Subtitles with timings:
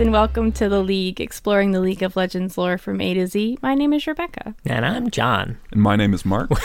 [0.00, 3.58] and welcome to the League, exploring the League of Legends lore from A to Z.
[3.60, 4.54] My name is Rebecca.
[4.64, 5.58] And I'm John.
[5.72, 6.48] And my name is Mark.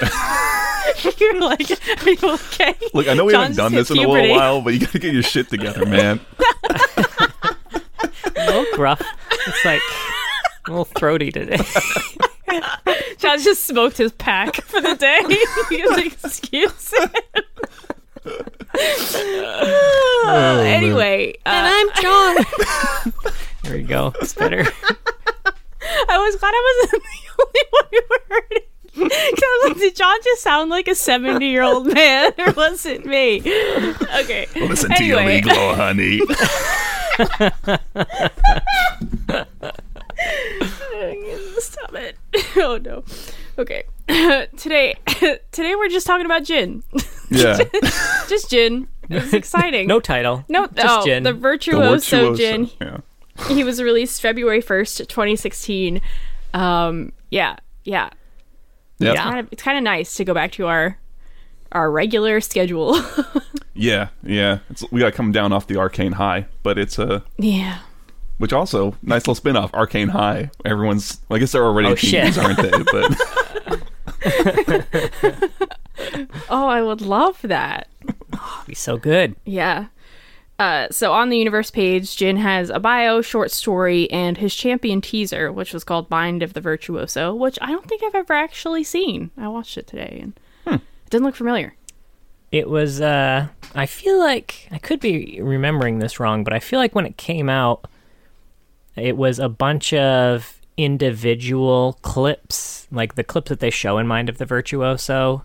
[1.18, 2.76] You're like, are you okay?
[2.94, 5.00] Look, I know we John's haven't done this in a little while, but you gotta
[5.00, 6.20] get your shit together, man.
[8.36, 9.02] A little gruff.
[9.48, 9.82] It's like
[10.66, 11.58] a little throaty today.
[13.18, 15.20] John just smoked his pack for the day.
[15.68, 18.59] He's like, excuse it.
[18.76, 22.36] Oh, anyway, uh, I'm John.
[23.64, 24.12] there you go.
[24.20, 24.64] It's better.
[26.08, 28.00] I was glad I wasn't the only one who
[28.34, 28.66] heard it.
[28.92, 29.08] 'Cause
[29.42, 32.84] I was like, did John just sound like a 70 year old man, or was
[32.86, 33.38] it me?
[33.40, 34.46] Okay.
[34.56, 35.40] Listen Anyway.
[35.40, 36.20] to your glow, honey.
[41.58, 42.16] Stop it.
[42.56, 43.04] Oh no.
[43.58, 43.84] Okay.
[44.56, 44.94] today
[45.52, 46.82] today we're just talking about Jin.
[47.32, 47.58] Yeah.
[48.28, 48.88] just Jin.
[49.08, 49.86] It's exciting.
[49.86, 50.44] No title.
[50.48, 51.22] No, Just oh, Jin.
[51.22, 52.34] The The Virtuoso virtuoso.
[52.36, 52.70] Jin.
[52.80, 52.96] Yeah.
[53.54, 56.00] He was released February 1st, 2016.
[56.54, 58.10] Um, yeah, yeah.
[58.98, 59.14] Yep.
[59.14, 59.22] Yeah.
[59.22, 60.98] Kind of, it's kind of nice to go back to our
[61.70, 63.00] our regular schedule.
[63.74, 64.58] Yeah, yeah.
[64.68, 67.78] It's, we gotta come down off the arcane high, but it's a yeah.
[68.38, 70.50] which also nice little spin off, Arcane High.
[70.64, 72.70] Everyone's well, I guess they're already Oh, teams, aren't they?
[72.70, 73.79] But
[76.48, 77.88] Oh, I would love that.
[78.66, 79.36] Be so good.
[79.44, 79.86] Yeah.
[80.58, 85.00] Uh, so on the universe page, Jin has a bio, short story, and his champion
[85.00, 88.84] teaser, which was called Mind of the Virtuoso, which I don't think I've ever actually
[88.84, 89.30] seen.
[89.38, 90.32] I watched it today, and
[90.66, 91.74] it doesn't look familiar.
[92.52, 96.78] It was uh I feel like I could be remembering this wrong, but I feel
[96.80, 97.86] like when it came out
[98.96, 104.28] it was a bunch of individual clips, like the clips that they show in Mind
[104.28, 105.44] of the Virtuoso.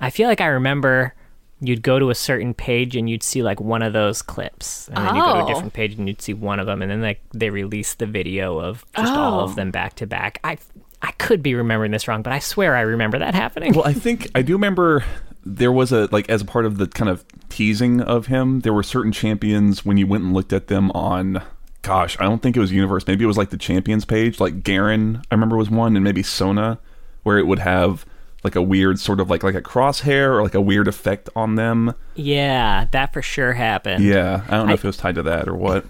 [0.00, 1.14] I feel like I remember
[1.60, 4.96] you'd go to a certain page and you'd see like one of those clips, and
[4.98, 5.44] then you go to Oh.
[5.44, 8.06] a different page and you'd see one of them, and then like they released the
[8.06, 9.44] video of just all Oh.
[9.44, 10.38] of them back to back.
[10.44, 10.56] I
[11.02, 13.72] I could be remembering this wrong, but I swear I remember that happening.
[13.74, 15.02] well, I think I do remember
[15.44, 18.72] there was a like as a part of the kind of teasing of him, there
[18.74, 21.42] were certain champions when you went and looked at them on
[21.82, 24.62] gosh, I don't think it was Universe, maybe it was like the champions page, like
[24.62, 26.78] Garen, I remember was one, and maybe Sona,
[27.22, 28.04] where it would have
[28.42, 31.56] like a weird sort of like like a crosshair or like a weird effect on
[31.56, 31.94] them.
[32.14, 34.04] yeah, that for sure happened.
[34.04, 34.42] Yeah.
[34.48, 35.84] I don't know I- if it was tied to that or what.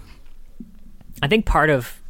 [1.23, 2.01] I think part of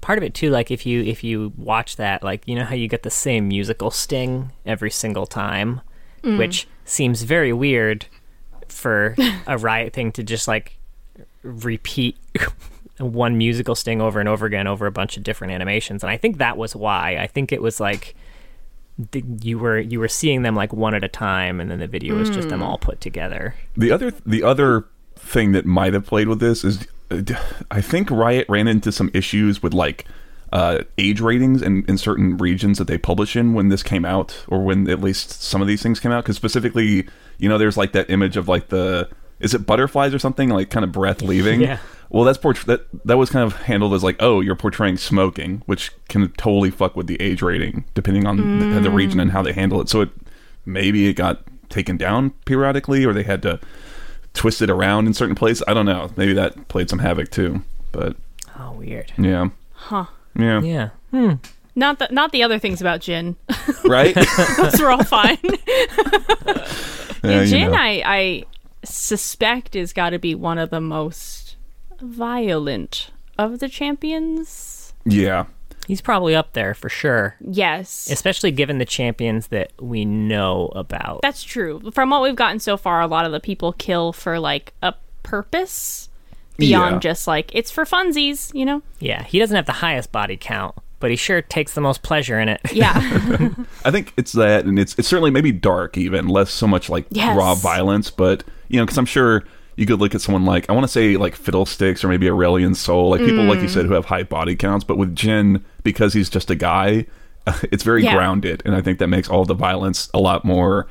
[0.00, 2.74] part of it too, like if you if you watch that, like you know how
[2.74, 5.80] you get the same musical sting every single time,
[6.22, 6.38] mm.
[6.38, 8.06] which seems very weird
[8.68, 9.14] for
[9.46, 10.78] a riot thing to just like
[11.42, 12.16] repeat
[13.02, 16.02] one musical sting over and over again over a bunch of different animations.
[16.02, 17.16] And I think that was why.
[17.18, 18.14] I think it was like
[19.10, 21.86] th- you were you were seeing them like one at a time, and then the
[21.86, 23.54] video was just them all put together.
[23.76, 24.86] The other the other
[25.16, 27.22] thing that might have played with this is uh,
[27.70, 30.06] I think Riot ran into some issues with like
[30.52, 34.44] uh, age ratings in, in certain regions that they publish in when this came out
[34.48, 37.08] or when at least some of these things came out because specifically
[37.38, 39.08] you know there's like that image of like the
[39.42, 41.78] is it butterflies or something like kind of breath leaving Yeah.
[42.10, 45.62] well that's port- that that was kind of handled as like oh you're portraying smoking
[45.66, 49.42] which can totally fuck with the age rating depending on the, the region and how
[49.42, 50.10] they handle it so it
[50.64, 53.58] maybe it got taken down periodically or they had to
[54.34, 55.62] twist it around in certain places.
[55.68, 56.10] I don't know.
[56.16, 57.62] Maybe that played some havoc too.
[57.92, 58.16] But
[58.58, 59.12] Oh, weird.
[59.18, 60.06] yeah, Huh.
[60.38, 60.88] yeah, Yeah.
[61.10, 61.32] Hmm.
[61.74, 63.36] Not the not the other things about Jin,
[63.84, 64.14] right.
[64.58, 65.38] Those were all fine.
[65.42, 66.66] Yeah,
[67.24, 67.72] yeah, you know.
[67.74, 68.44] I I
[68.84, 71.56] suspect is got to be one of the most
[72.00, 74.92] violent of the champions.
[75.04, 75.46] yeah,
[75.88, 77.34] He's probably up there for sure.
[77.40, 78.08] Yes.
[78.10, 81.22] especially given the champions that we know about.
[81.22, 81.90] That's true.
[81.92, 84.94] From what we've gotten so far, a lot of the people kill for like a
[85.24, 86.08] purpose
[86.56, 86.98] beyond Yeah.
[87.00, 88.82] just like it's for funsies, you know?
[89.00, 92.40] yeah, he doesn't have the highest body count, but he sure takes the most pleasure
[92.40, 92.60] in it.
[92.72, 92.94] Yeah.
[93.84, 97.04] I think it's that, and it's it's certainly maybe dark, even less so much like
[97.10, 97.36] Yes.
[97.36, 99.44] raw violence, but you know, because I'm sure
[99.76, 102.74] you could look at someone like I want to say like Fiddlesticks or maybe Aurelion
[102.74, 103.70] Sol, like people like you Mm.
[103.74, 107.04] said who have high body counts, but with Jin because he's just a guy,
[107.72, 108.14] it's very Yeah.
[108.14, 110.86] grounded, and I think that makes all the violence a lot more,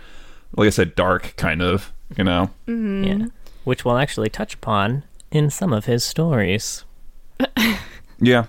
[0.58, 1.92] like I said, dark kind of.
[2.18, 3.28] You know, Yeah.
[3.64, 6.84] Which we'll actually touch upon in some of his stories.
[8.20, 8.48] Yeah.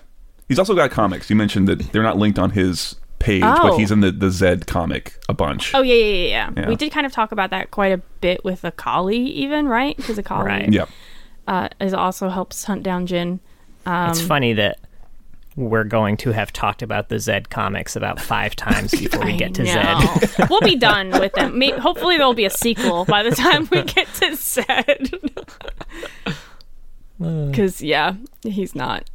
[0.52, 1.30] He's also got comics.
[1.30, 3.78] You mentioned that they're not linked on his page, but Oh.
[3.78, 5.74] he's in the, the Zed comic a bunch.
[5.74, 6.68] oh yeah, yeah, yeah, yeah, Yeah.
[6.68, 9.96] We did kind of talk about that quite a bit with Akali, even right?
[9.96, 10.72] Because Akali Right.
[10.72, 10.84] Yeah.
[11.48, 13.40] uh, is also helps hunt down Jin.
[13.86, 14.78] Um, it's funny that
[15.54, 19.54] we're going to have talked about the Zed comics about five times before we get
[19.54, 20.18] to know.
[20.20, 20.46] Zed.
[20.50, 21.58] we'll be done with them.
[21.58, 25.10] May- hopefully, there'll be a sequel by the time we get to Zed.
[27.18, 29.08] because yeah, he's not.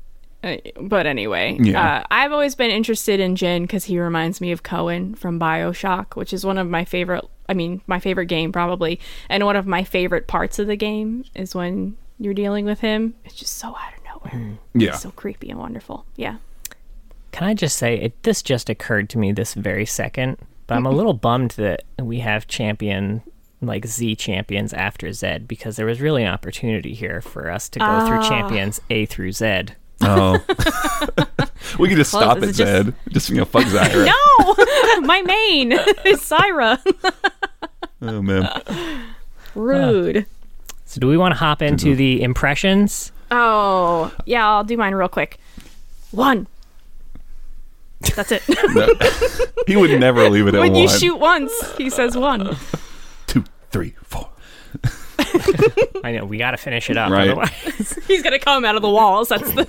[0.53, 1.97] Uh, but anyway, Yeah.
[1.99, 6.15] uh, I've always been interested in Jin because he reminds me of Cohen from Bioshock,
[6.15, 7.25] which is one of my favorite.
[7.49, 8.99] I mean, my favorite game probably,
[9.29, 13.13] and one of my favorite parts of the game is when you're dealing with him.
[13.25, 14.03] It's just so out of
[14.33, 14.57] nowhere.
[14.73, 14.89] Yeah.
[14.89, 16.05] It's so creepy and wonderful.
[16.15, 16.37] Yeah.
[17.31, 18.23] Can I just say it?
[18.23, 22.19] This just occurred to me this very second, but I'm a little bummed that we
[22.19, 23.21] have champion
[23.61, 27.79] like Z champions after Z because there was really an opportunity here for us to
[27.79, 29.63] go through champions A through Z.
[30.01, 30.33] Oh.
[31.79, 32.93] we could just Well, stop it just- Zed.
[33.09, 34.05] Just, you know, fuck Zyra.
[34.37, 35.73] No, my main
[36.05, 36.79] is Zyra.
[38.01, 38.47] Oh, man.
[39.55, 40.25] Rude.
[40.85, 41.97] So do we want to hop into mm-hmm.
[41.97, 43.11] the impressions?
[43.31, 45.39] Oh, yeah, I'll do mine real quick.
[46.11, 46.47] One.
[48.15, 48.43] That's it.
[48.69, 48.87] No.
[49.65, 50.73] he would never leave it at when one.
[50.73, 52.55] When you shoot once, he says one.
[53.25, 54.29] Two, three, four.
[56.03, 57.11] I know we got to finish it up.
[57.11, 57.29] Right.
[57.29, 59.29] Otherwise, He's gonna come out of the walls.
[59.29, 59.63] That's the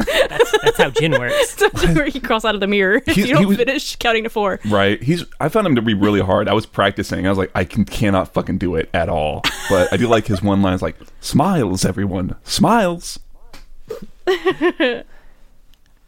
[0.65, 1.55] that's how Jin works.
[1.57, 3.03] that's where he crawls out of the mirror.
[3.07, 4.61] If you don't was- finish counting to four.
[4.69, 5.03] Right.
[5.03, 5.25] He's.
[5.41, 6.49] I found him to be really hard.
[6.49, 7.27] I was practicing.
[7.27, 9.43] I was like, I can cannot fucking do it at all.
[9.69, 13.19] But I do like his one lines, like "Smiles, everyone, smiles."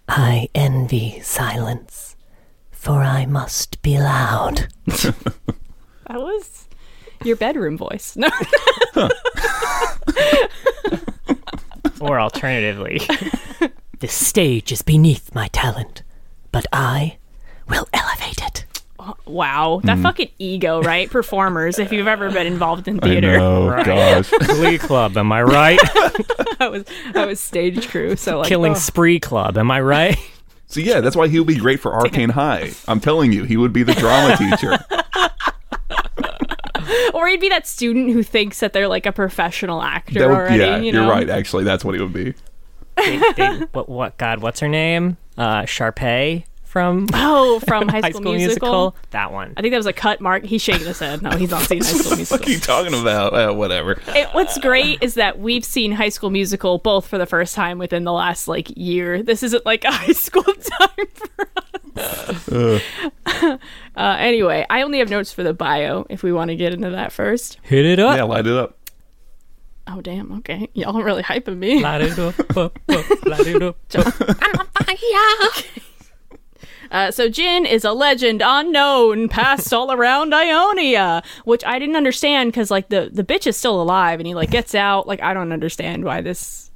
[0.08, 2.16] I envy silence,
[2.70, 4.68] for I must be loud.
[4.86, 6.66] That was
[7.24, 8.16] your bedroom voice.
[8.16, 8.28] No.
[12.00, 13.02] Or alternatively,
[13.98, 16.02] the stage is beneath my talent,
[16.50, 17.18] but I
[17.68, 18.64] will elevate it.
[19.26, 20.02] wow, that mm.
[20.02, 21.10] fucking ego, right?
[21.10, 23.84] Performers, if you've ever been involved in theater, Oh Right.
[23.84, 24.30] Gosh.
[24.30, 25.78] Glee Club, am I right?
[26.58, 26.84] I was
[27.14, 28.16] I was stage crew.
[28.16, 28.76] So like, Killing oh.
[28.76, 30.18] Spree Club, am I right?
[30.68, 32.70] So yeah, that's why he would be great for Arcane High.
[32.88, 34.78] I'm telling you, he would be the drama teacher.
[37.14, 40.36] or he'd be that student who thinks that they're like a professional actor That would,
[40.36, 40.58] already.
[40.58, 41.28] yeah, you you're right.
[41.28, 42.34] Actually, that's what he would be.
[42.96, 44.18] They, they, what, what?
[44.18, 45.16] God, what's her name?
[45.38, 48.68] Uh, Sharpay from Oh, from High High School, School Musical.
[48.68, 48.96] Musical.
[49.10, 49.54] That one.
[49.56, 50.44] I think that was a cut mark.
[50.44, 51.20] He's shaking his head.
[51.20, 52.38] No, he's not seen High School Musical.
[52.38, 52.46] What Musical.
[52.46, 53.34] are you talking about?
[53.34, 54.00] Uh, whatever.
[54.08, 57.78] It, what's great is that we've seen High School Musical both for the first time
[57.78, 59.20] within the last like year.
[59.22, 61.48] This isn't like a high school time for
[61.96, 62.48] us.
[63.36, 63.58] uh,
[63.96, 66.06] anyway, I only have notes for the bio.
[66.08, 67.58] If we want to get into that first.
[67.62, 68.16] Hit it up.
[68.16, 68.76] Yeah, light it up.
[69.88, 70.30] Oh damn.
[70.38, 71.82] Okay, y'all really hyping me.
[71.82, 75.64] Light it up, up, up, light it up, up.
[76.90, 82.50] Uh, so Jin is a legend unknown, passed all around Ionia, which I didn't understand
[82.50, 85.06] because like the the bitch is still alive and he like gets out.
[85.06, 86.70] Like I don't understand why this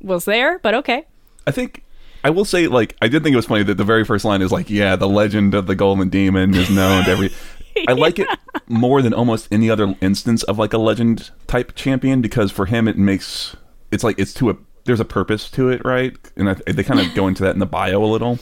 [0.00, 1.06] was there, but okay.
[1.46, 1.82] I think
[2.22, 4.42] I will say, like, I did think it was funny that the very first line
[4.42, 7.32] is like, "Yeah, the legend of the Golden Demon is known to every."
[7.88, 8.28] I like it
[8.68, 12.88] more than almost any other instance of like a legend type champion because for him
[12.88, 13.56] it makes
[13.92, 16.16] it's like it's to a there's a purpose to it, right?
[16.36, 18.38] And I, they kind of go into that in the bio a little.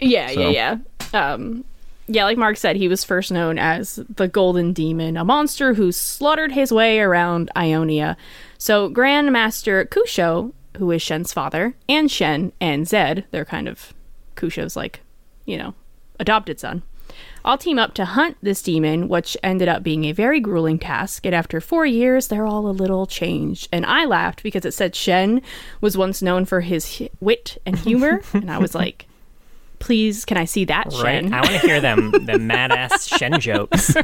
[0.00, 0.76] Yeah, So- yeah,
[1.12, 1.32] yeah.
[1.32, 1.64] Um,
[2.10, 5.92] yeah, like Mark said, he was first known as the Golden Demon, a monster who
[5.92, 8.16] slaughtered his way around Ionia.
[8.56, 13.92] So Grandmaster Kusho, who is Shen's father, and Shen and Zed, they're kind of
[14.36, 15.00] Kusho's like,
[15.44, 15.74] you know,
[16.18, 16.82] adopted son.
[17.44, 21.24] All team up to hunt this demon, which ended up being a very grueling task.
[21.26, 23.68] And after four years, they're all a little changed.
[23.72, 25.42] And I laughed because it said Shen
[25.80, 29.06] was once known for his hi- wit and humor, and I was like,
[29.78, 31.22] "Please, can I see that Right.
[31.22, 33.94] Shen?" I want to hear them the mad ass Shen jokes.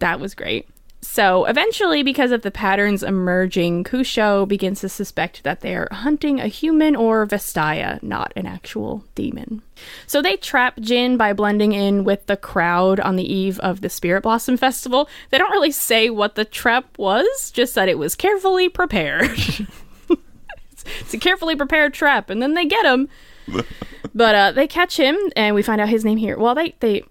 [0.00, 0.68] That was great.
[1.00, 6.40] So eventually, because of the patterns emerging, Kusho begins to suspect that they are hunting
[6.40, 9.62] a human or Vastaya, not an actual demon.
[10.06, 13.90] So they trap Jin by blending in with the crowd on the eve of the
[13.90, 15.08] Spirit Blossom Festival.
[15.30, 19.30] They don't really say what the trap was, just that it was carefully prepared.
[19.30, 19.60] it's,
[21.00, 23.08] it's a carefully prepared trap, and then they get him.
[24.14, 26.38] but uh, they catch him, and we find out his name here.
[26.38, 27.04] Well, they they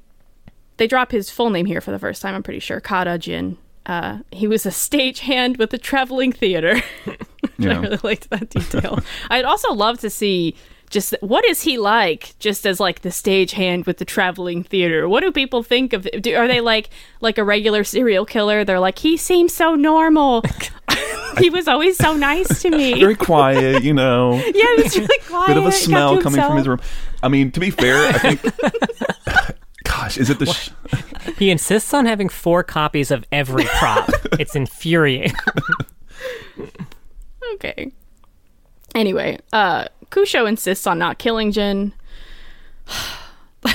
[0.77, 2.35] they drop his full name here for the first time.
[2.35, 3.57] I'm pretty sure Khada Jin.
[3.85, 6.81] Uh, he was a stagehand with the traveling theater.
[7.59, 8.99] I really liked that detail.
[9.29, 10.55] I'd also love to see
[10.89, 15.09] just what is he like, just as like the stagehand with the traveling theater.
[15.09, 16.07] What do people think of?
[16.21, 18.63] Do, are they like like a regular serial killer?
[18.63, 20.43] They're like he seems so normal.
[21.39, 22.99] he was always so nice to me.
[22.99, 24.35] Very quiet, you know.
[24.53, 25.47] yeah, he was really quiet.
[25.47, 26.79] Bit of a smell coming from his room.
[27.21, 28.41] I mean, to be fair, I think.
[29.83, 30.45] Gosh, is it the?
[30.47, 30.69] Sh-
[31.37, 34.09] He insists on having four copies of every prop.
[34.39, 35.35] it's infuriating.
[37.55, 37.91] Okay.
[38.95, 41.93] Anyway, uh, Kusho insists on not killing Jin.
[43.65, 43.73] I'm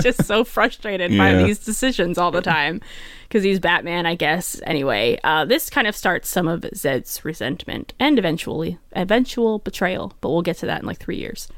[0.00, 2.80] just so frustrated by these decisions all the time
[3.26, 4.60] because he's Batman, I guess.
[4.64, 10.30] Anyway, uh, this kind of starts some of Zed's resentment and eventually eventual betrayal, but
[10.30, 11.48] we'll get to that in like three years.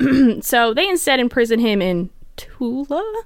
[0.40, 3.24] so they instead imprison him in Tula.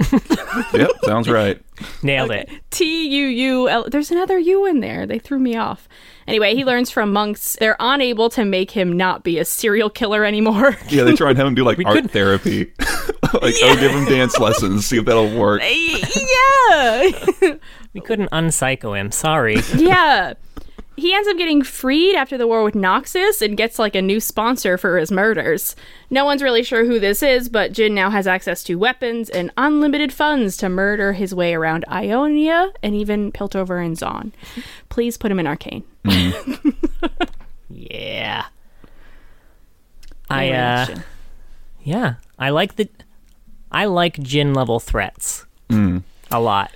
[0.72, 1.60] yep, sounds right.
[2.02, 2.48] Nailed it.
[2.70, 3.86] T U U L.
[3.88, 5.06] There's another U in there.
[5.06, 5.88] They threw me off.
[6.26, 7.56] Anyway, he learns from monks.
[7.58, 10.76] They're unable to make him not be a serial killer anymore.
[10.88, 12.72] Yeah, they try and have him do like art couldn't- therapy.
[13.42, 15.62] like, oh, give him dance lessons, see if that'll work.
[15.62, 17.10] yeah.
[17.92, 19.10] We couldn't unpsycho him.
[19.12, 19.56] Sorry.
[19.76, 20.34] yeah.
[21.00, 24.20] He ends up getting freed after the war with Noxus and gets like a new
[24.20, 25.74] sponsor for his murders.
[26.10, 29.50] No one's really sure who this is, but Jin now has access to weapons and
[29.56, 34.32] unlimited funds to murder his way around Ionia and even Piltover and Zaun.
[34.90, 35.84] Please put him in Arcane.
[37.72, 38.46] Yeah.
[40.28, 40.86] I uh
[41.82, 42.88] yeah, I like the
[43.72, 45.46] I like Jin level threats
[46.30, 46.72] a lot.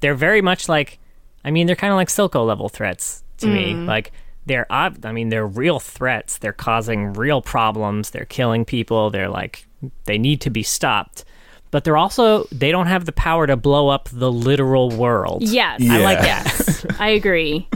[0.00, 0.98] They're very much like
[1.44, 3.72] I mean, they're kind of like Silco level threats to me.
[3.74, 3.86] Mm.
[3.86, 4.12] Like
[4.46, 6.38] they're ob- I mean, they're real threats.
[6.38, 8.10] They're causing real problems.
[8.10, 9.10] They're killing people.
[9.10, 9.66] They're like
[10.04, 11.24] they need to be stopped.
[11.70, 15.42] But they're also they don't have the power to blow up the literal world.
[15.42, 15.80] Yes.
[15.82, 16.96] I like that.
[16.98, 17.68] I agree.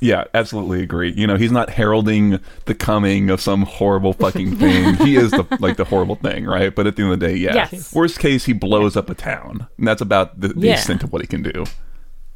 [0.00, 1.14] Yeah, absolutely agree.
[1.16, 4.96] You know, he's not heralding the coming of some horrible fucking thing.
[4.96, 6.74] he is the like the horrible thing, right?
[6.74, 7.54] But at the end of the day, yeah.
[7.54, 7.94] Yes.
[7.94, 10.74] Worst case, he blows up a town, and that's about the, the Yeah.
[10.74, 11.64] extent of what he can do.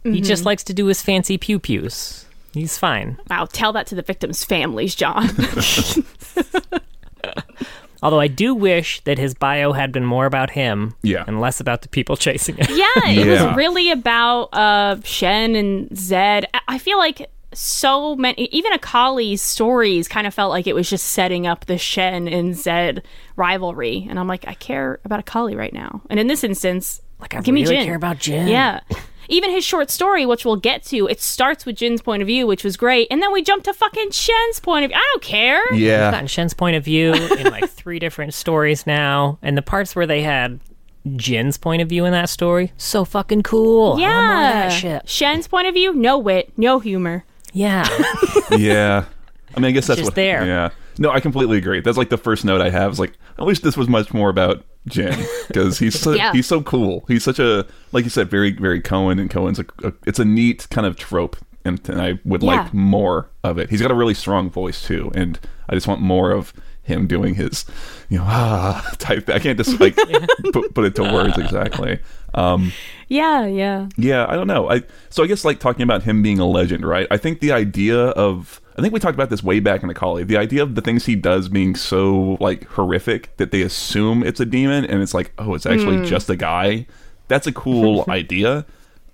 [0.05, 2.25] He just likes to do his fancy pew pews.
[2.55, 3.19] He's fine.
[3.28, 5.28] Wow, tell that to the victims' families, John.
[8.02, 11.25] Although I do wish that his bio had been more about him Yeah.
[11.26, 12.67] and less about the people chasing him.
[12.71, 13.47] yeah, it Yeah.
[13.49, 16.47] was really about uh, Shen and Zed.
[16.55, 20.88] I- I feel like so many, even Akali's stories kind of felt like it was
[20.88, 23.02] just setting up the Shen and Zed
[23.35, 24.07] rivalry.
[24.09, 26.00] And I'm like, I care about Akali right now.
[26.09, 27.87] And in this instance, Like I give me really Jin.
[27.87, 28.47] care about Jin.
[28.47, 28.78] Yeah.
[29.28, 32.47] Even his short story, which we'll get to, it starts with Jin's point of view,
[32.47, 34.99] which was great, and then we jump to fucking Shen's point of view.
[34.99, 35.61] I don't care.
[35.70, 39.62] We've Yeah, gotten Shen's point of view in like three different stories now, and the
[39.62, 40.61] parts where they had
[41.16, 43.87] Jin's point of view in that story, so fucking cool.
[43.87, 44.52] I want Yeah.
[44.68, 45.08] that shit.
[45.08, 47.25] Shen's point of view, no wit, no humor.
[47.52, 47.87] Yeah.
[48.50, 49.04] yeah.
[49.59, 50.15] I mean, I guess that's just what.
[50.15, 50.47] there.
[50.47, 50.71] Yeah.
[50.99, 51.81] No, I completely agree.
[51.81, 52.93] That's like the first note I have.
[52.93, 56.33] Is like, I wish this was much more about Jim because he's so, Yeah.
[56.33, 57.05] he's so cool.
[57.09, 60.25] He's such a like you said, very very Cohen, and Cohen's a, a it's a
[60.25, 62.62] neat kind of trope, and, and I would Yeah.
[62.62, 63.71] like more of it.
[63.71, 65.38] He's got a really strong voice too, and
[65.69, 67.67] I just want more of him doing his,
[68.09, 69.29] you know, ah type.
[69.29, 69.95] I can't just like
[70.53, 71.99] put, put it to words exactly.
[72.35, 72.73] Um,
[73.09, 73.88] Yeah, yeah.
[73.97, 74.71] yeah, I don't know.
[74.71, 77.07] I so I guess like talking about him being a legend, right?
[77.11, 79.94] I think the idea of I think we talked about this way back in the
[79.94, 80.23] collie.
[80.25, 84.38] The idea of the things he does being so like horrific that they assume it's
[84.40, 86.87] a demon and it's like, oh, it's actually just a guy.
[87.26, 88.64] That's a cool idea.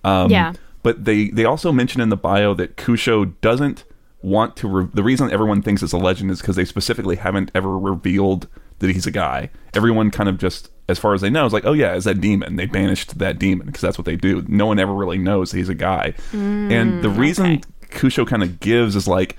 [0.04, 0.52] Um, Yeah.
[0.82, 3.84] But they they also mention in the bio that Kusho doesn't
[4.20, 4.68] want to.
[4.68, 8.48] Re- the reason everyone thinks it's a legend is because they specifically haven't ever revealed
[8.80, 9.48] that he's a guy.
[9.72, 12.20] Everyone kind of just, as far as they know, is like, oh yeah, is that
[12.20, 12.56] demon?
[12.56, 14.44] They banished that demon because that's what they do.
[14.46, 16.12] No one ever really knows that he's a guy.
[16.34, 19.38] and the reason Kusho kind of gives is like,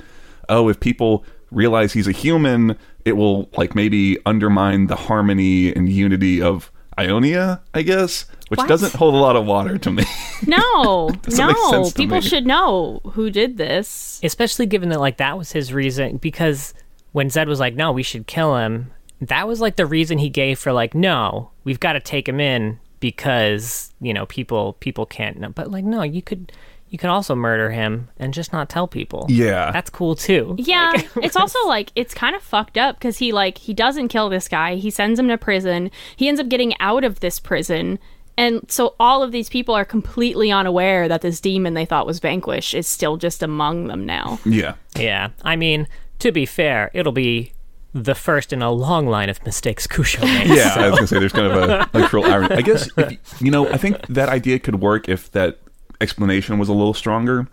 [0.50, 5.88] oh, if people realize he's a human, it will like maybe undermine the harmony and
[5.90, 8.68] unity of Ionia, I guess, which What?
[8.70, 10.04] doesn't hold a lot of water to me.
[10.48, 11.90] No, no.
[11.92, 12.22] People me.
[12.22, 14.20] should know who did this.
[14.24, 16.74] Especially given that like that was his reason because
[17.12, 20.30] when Zed was like, "No, we should kill him." That was like the reason he
[20.30, 25.06] gave for like, "No, we've got to take him in because, you know, people people
[25.06, 26.52] can't know." But like, no, you could
[26.89, 29.25] you could also murder him and just not tell people.
[29.30, 29.72] Yeah.
[29.72, 30.56] That's cool too.
[30.58, 34.30] Yeah, it's also like it's kind of fucked up because he like he doesn't kill
[34.30, 34.75] this guy.
[34.75, 35.92] He sends him to prison.
[36.15, 38.00] He ends up getting out of this prison,
[38.38, 42.20] and so all of these people are completely unaware that this demon they thought was
[42.20, 44.39] vanquished is still just among them now.
[44.46, 44.75] yeah.
[44.98, 45.30] Yeah.
[45.44, 45.88] I mean,
[46.20, 47.51] to be fair, it'll be
[47.94, 50.48] the first in a long line of mistakes Kusho made.
[50.56, 52.56] Yeah, I was gonna say there's kind of a like real irony.
[52.56, 55.60] I guess if, you- you know, I think that idea could work if that
[56.02, 57.48] explanation was a little stronger.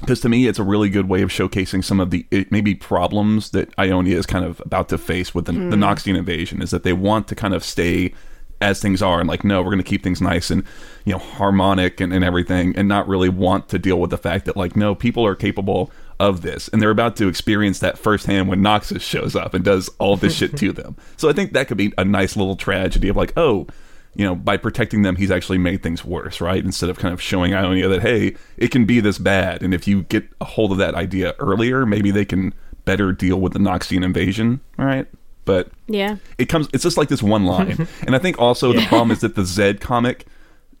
[0.00, 3.50] Because to me, it's a really good way of showcasing some of the maybe problems
[3.50, 5.82] that Ionia is kind of about to face with the, the mm-hmm.
[5.82, 6.62] Noxian invasion.
[6.62, 8.14] Is that they want to kind of stay
[8.60, 10.64] as things are and like, no, we're going to keep things nice and
[11.04, 14.44] you know harmonic and, and everything, and not really want to deal with the fact
[14.44, 15.90] that like, no, people are capable
[16.20, 19.88] of this, and they're about to experience that firsthand when Noxus shows up and does
[19.98, 20.96] all this shit to them.
[21.16, 23.66] So I think that could be a nice little tragedy of like, oh,
[24.14, 26.64] you know, by protecting them, he's actually made things worse, right?
[26.64, 29.62] Instead of kind of showing Ionia that, hey, it can be this bad.
[29.62, 32.52] And if you get a hold of that idea earlier, maybe they can
[32.84, 35.06] better deal with the Noxian invasion, all right?
[35.44, 36.16] but Yeah.
[36.36, 39.20] it comes it's just like this one line and i think also the problem is
[39.20, 40.26] that the zed comic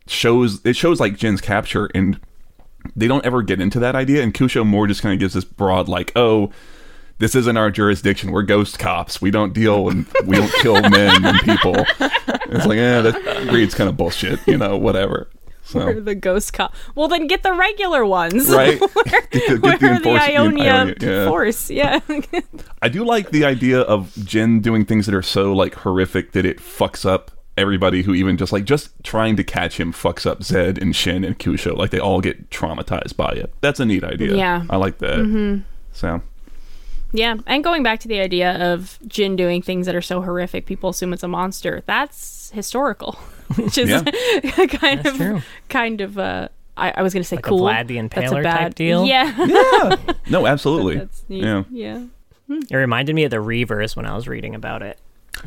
[0.06, 2.20] shows it shows like jin's capture and
[2.94, 5.44] they don't ever get into that idea and kusho more just kind of gives this
[5.44, 6.50] broad like oh
[7.18, 11.24] this isn't our jurisdiction we're ghost cops we don't deal and we don't kill men
[11.24, 15.28] and people it's like yeah that reads kind of bullshit you know whatever
[15.64, 16.74] so the ghost cop.
[16.94, 18.48] Well, then get the regular ones.
[18.58, 18.80] Right.
[18.80, 21.28] where Get the- get the, the Ionia, Ionia, yeah.
[21.28, 21.68] force.
[21.70, 22.00] Yeah.
[22.80, 26.46] I do like the idea of Jin doing things that are so like horrific that
[26.46, 30.42] it fucks up everybody who even just like just trying to catch him fucks up
[30.42, 31.76] Zed and Shen and Kusho.
[31.76, 33.52] Like they all get traumatized by it.
[33.60, 34.36] That's a neat idea.
[34.36, 34.64] Yeah.
[34.70, 35.18] I like that.
[35.18, 35.64] Mm-hmm.
[35.92, 36.22] So
[37.12, 37.36] yeah.
[37.46, 40.90] And going back to the idea of Jin doing things that are so horrific, people
[40.90, 41.82] assume it's a monster.
[41.86, 43.12] That's historical,
[43.56, 43.90] which is
[44.52, 45.42] kind That's of true.
[45.68, 46.48] kind of uh.
[46.76, 47.62] I, I was going to say Like a cool.
[47.62, 49.04] Vlad the That's a bad type deal?
[49.04, 49.34] Yeah.
[49.46, 49.96] yeah,
[50.30, 50.98] no, absolutely.
[50.98, 51.42] That's neat.
[51.42, 52.04] Yeah, Yeah.
[52.70, 54.96] It reminded me of the Reavers when I was reading about it.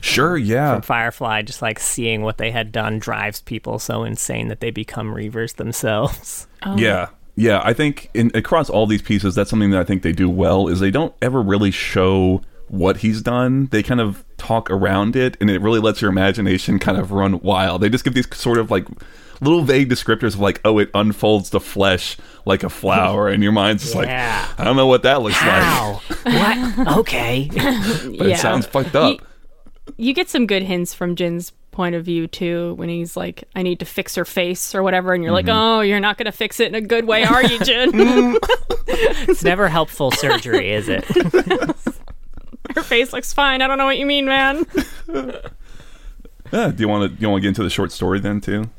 [0.02, 0.36] sure.
[0.38, 4.60] Yeah, From Firefly, just like seeing what they had done drives people so insane that
[4.60, 6.48] they become Reavers themselves.
[6.64, 6.76] Oh.
[6.78, 7.08] Yeah.
[7.36, 10.30] Yeah, I think in across all these pieces, that's something that I think they do
[10.30, 13.68] well is they don't ever really show what he's done.
[13.68, 17.40] They kind of talk around it, and it really lets your imagination kind of run
[17.40, 17.82] wild.
[17.82, 18.86] They just give these sort of like
[19.40, 23.52] little vague descriptors of like, oh, it unfolds the flesh like a flower, and your
[23.52, 24.46] mind's just Yeah.
[24.50, 26.02] like, I don't know what that looks How?
[26.24, 26.98] what?
[27.00, 27.50] Okay.
[27.54, 28.36] but yeah.
[28.36, 29.20] it sounds fucked up.
[29.98, 33.62] you get some good hints from Jin's point of view too when he's like i
[33.62, 35.48] need to fix her face or whatever and you're Mm-hmm.
[35.48, 37.92] like oh you're not gonna fix it in a good way are you jin
[38.94, 41.06] It's never helpful surgery, is it?
[42.76, 44.66] her face looks fine i don't know what you mean man
[46.52, 48.42] Yeah, do you want to do you want to get into the short story then
[48.42, 48.70] too?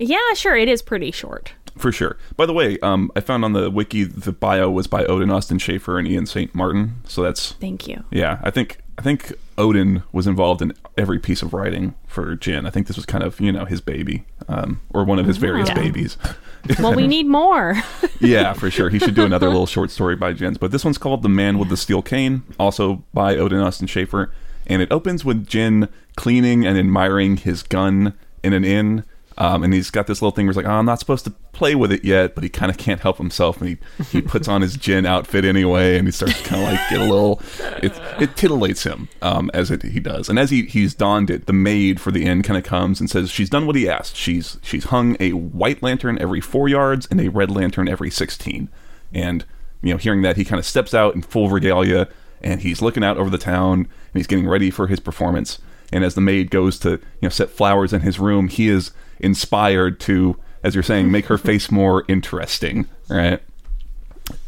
[0.00, 2.16] yeah sure it is pretty short For sure.
[2.36, 5.58] By the way, um, I found on the wiki the bio was by Odin Austin
[5.58, 6.54] Shafer and Ian St.
[6.54, 6.96] Martin.
[7.08, 8.38] So that's thank you yeah.
[8.44, 12.64] I think I think Odin was involved in every piece of writing for Jin.
[12.64, 15.36] I think this was kind of you know his baby, um, or one of his
[15.36, 15.74] various Yeah.
[15.74, 16.16] babies.
[16.78, 17.74] well we need more
[18.20, 18.88] yeah, for sure.
[18.88, 20.58] He should do another little short story by Jin's.
[20.58, 24.32] But this one's called The Man with the Steel Cane, also by Odin Austin Shafer.
[24.66, 29.04] And it opens with Jin cleaning and admiring his gun in an inn.
[29.36, 31.30] Um, and he's got this little thing where he's like, oh, I'm not supposed to
[31.52, 33.60] play with it yet, but he kind of can't help himself.
[33.60, 33.78] And he,
[34.10, 37.00] he puts on his Jin outfit anyway, and he starts to kind of like get
[37.00, 37.40] a little,
[37.82, 40.28] it, it titillates him um, as it, he does.
[40.28, 43.10] And as he, he's donned it, the maid for the inn kind of comes and
[43.10, 44.16] says, she's done what he asked.
[44.16, 48.68] She's, she's hung a white lantern every four yards and a red lantern every 16.
[49.12, 49.44] And,
[49.82, 52.08] you know, hearing that, he kind of steps out in full regalia
[52.40, 55.58] and he's looking out over the town and he's getting ready for his performance.
[55.92, 58.92] And as the maid goes to, you know, set flowers in his room, he is
[59.18, 63.40] inspired to, as you're saying, make her face more interesting, right?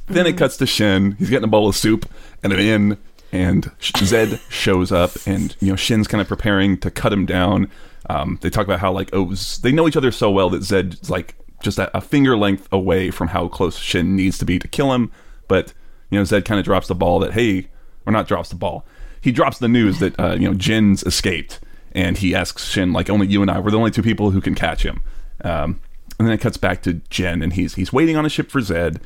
[0.06, 1.12] Then it cuts to Shen.
[1.12, 2.08] He's getting a bowl of soup
[2.42, 2.98] and an inn,
[3.32, 7.70] and Zed shows up, and you know Shen's kind of preparing to cut him down.
[8.08, 10.62] Um, they talk about how like oh Z- they know each other so well that
[10.62, 14.58] Zed's like just a, a finger length away from how close Shen needs to be
[14.58, 15.10] to kill him,
[15.48, 15.72] but
[16.10, 17.68] you know Zed kind of drops the ball that hey,
[18.06, 18.86] or not drops the ball.
[19.20, 21.58] He drops the news that uh, you know Jin's escaped,
[21.96, 24.40] and he asks Shen like only you and I were the only two people who
[24.40, 25.02] can catch him.
[25.42, 25.80] Um,
[26.18, 28.60] and then it cuts back to Jin, and he's he's waiting on a ship for
[28.60, 29.00] Zed.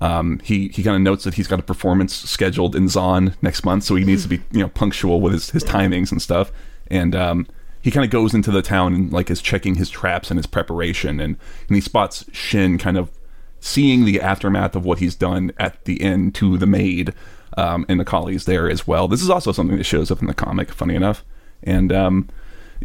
[0.00, 3.64] Um, he he kind of notes that he's got a performance scheduled in Zaun next
[3.64, 6.52] month, so he needs to be you know punctual with his, his timings and stuff.
[6.88, 7.46] And um,
[7.82, 10.46] he kind of goes into the town and like is checking his traps and his
[10.46, 11.36] preparation, and
[11.68, 13.10] and he spots Shen kind of
[13.58, 17.12] seeing the aftermath of what he's done at the end to the maid
[17.56, 19.08] um, and the collies there as well.
[19.08, 21.24] This is also something that shows up in the comic, funny enough.
[21.66, 22.28] And um,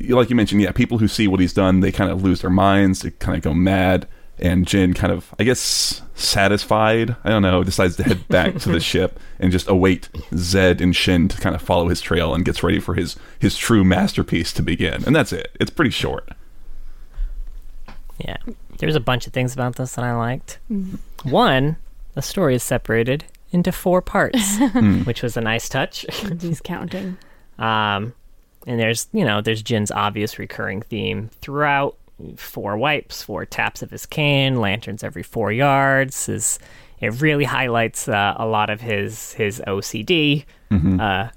[0.10, 2.50] like you mentioned, yeah, people who see what he's done, they kind of lose their
[2.50, 4.08] minds, they kind of go mad.
[4.40, 8.70] And Jin kind of, I guess, satisfied, I don't know, decides to head back to
[8.72, 12.44] the ship and just await Zed and Shen to kind of follow his trail and
[12.44, 15.04] gets ready for his, his true masterpiece to begin.
[15.06, 15.56] And that's it.
[15.60, 16.28] It's pretty short.
[18.18, 18.38] Yeah.
[18.80, 20.58] There's a bunch of things about this that I liked.
[21.24, 21.76] One,
[22.16, 24.58] the story is separated into four parts,
[25.04, 26.06] which was a nice touch.
[26.42, 27.18] he's counting
[27.60, 28.14] Um,
[28.68, 31.96] and there's, you know, there's Jin's obvious recurring theme throughout.
[32.36, 36.28] Four wipes, four taps of his cane, lanterns every four yards.
[36.28, 36.60] His,
[37.00, 40.46] it really highlights uh, a lot of his his OCD.
[41.02, 41.30] Uh,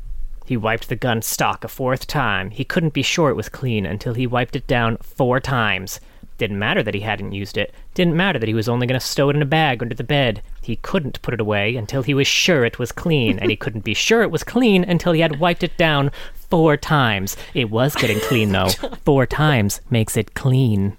[0.44, 2.50] he wiped the gun stock a fourth time.
[2.50, 6.00] He couldn't be sure it was clean until he wiped it down four times.
[6.36, 7.72] Didn't matter that he hadn't used it.
[7.94, 10.04] Didn't matter that he was only going to stow it in a bag under the
[10.04, 10.42] bed.
[10.60, 13.84] He couldn't put it away until he was sure it was clean, and he couldn't
[13.84, 16.10] be sure it was clean until he had wiped it down
[16.54, 17.36] four times.
[17.52, 18.68] It was getting clean though.
[19.04, 20.96] Four times makes it clean.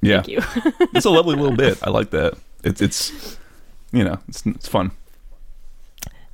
[0.00, 0.22] Yeah.
[0.28, 0.38] you
[0.94, 1.76] it's a lovely little bit.
[1.82, 2.38] I like that.
[2.62, 3.36] It's, it's
[3.90, 4.92] you know, it's, it's fun.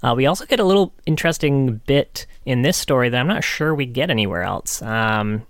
[0.02, 3.74] Uh, we also get a little interesting bit in this story that I'm not sure
[3.74, 4.82] we get anywhere else.
[4.82, 5.46] Um,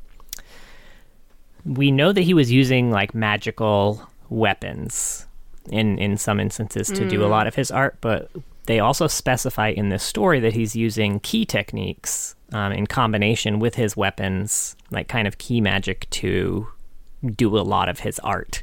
[1.64, 5.26] we know that he was using like magical weapons
[5.72, 8.30] in in some instances to do a lot of his art, but
[8.66, 13.74] they also specify in this story that he's using key techniques um, in combination with
[13.74, 16.68] his weapons, like kind of key magic to
[17.34, 18.62] do a lot of his art.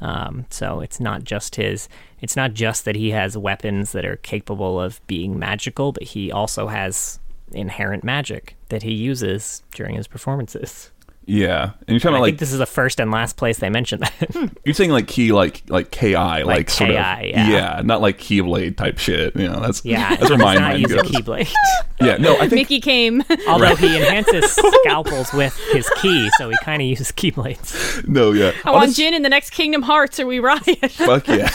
[0.00, 1.88] Um, so it's not just his.
[2.20, 6.30] It's not just that he has weapons that are capable of being magical, but he
[6.30, 7.18] also has
[7.52, 10.91] inherent magic that he uses during his performances.
[11.24, 13.58] Yeah, and you're talking I about think like this is the first and last place
[13.58, 14.50] they mentioned that.
[14.64, 17.80] you're saying like key like like ki like, sort of KI, yeah.
[17.84, 19.36] not like keyblade type shit.
[19.36, 21.10] You know, that's yeah, that's where my not mind using goes.
[21.10, 21.52] Keyblade.
[22.00, 23.22] Yeah, no, I think Mickey came.
[23.48, 28.08] Although he enhances scalpels with his key, so he kind of uses keyblades.
[28.08, 28.50] no, yeah.
[28.64, 30.90] I want Jin in the next Kingdom Hearts or we riot.
[30.90, 31.48] Fuck yeah.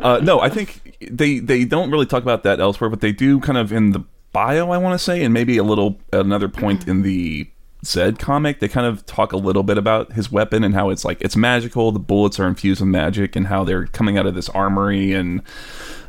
[0.00, 3.38] uh, no, I think they they don't really talk about that elsewhere, but they do
[3.38, 6.88] kind of in the bio, I want to say, and maybe a little another point
[6.88, 7.50] in the
[7.86, 8.60] Zed comic.
[8.60, 11.36] They kind of talk a little bit about his weapon and how it's like it's
[11.36, 11.92] magical.
[11.92, 15.12] The bullets are infused with magic, and how they're coming out of this armory.
[15.12, 15.42] And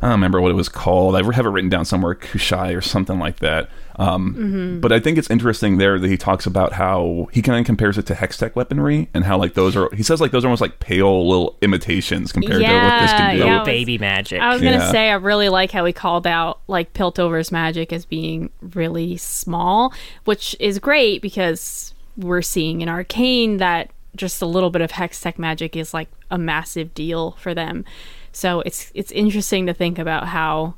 [0.02, 1.16] I don't remember what it was called.
[1.16, 3.70] I have it written down somewhere, Kushai or something like that.
[3.98, 7.66] Um, But I think it's interesting there that he talks about how he kind of
[7.66, 9.90] compares it to Hextech weaponry and how like those are.
[9.96, 13.20] He says like those are almost like pale little imitations compared to what this can
[13.20, 13.38] Yeah, do.
[13.40, 13.44] yeah.
[13.46, 14.42] Little was- baby magic.
[14.42, 14.92] I was gonna Yeah.
[14.92, 19.94] say I really like how he called out like Piltover's magic as being really small,
[20.26, 25.38] which is great because we're seeing in Arcane that just a little bit of Hextech
[25.38, 27.86] magic is like a massive deal for them.
[28.32, 30.76] So it's it's interesting to think about how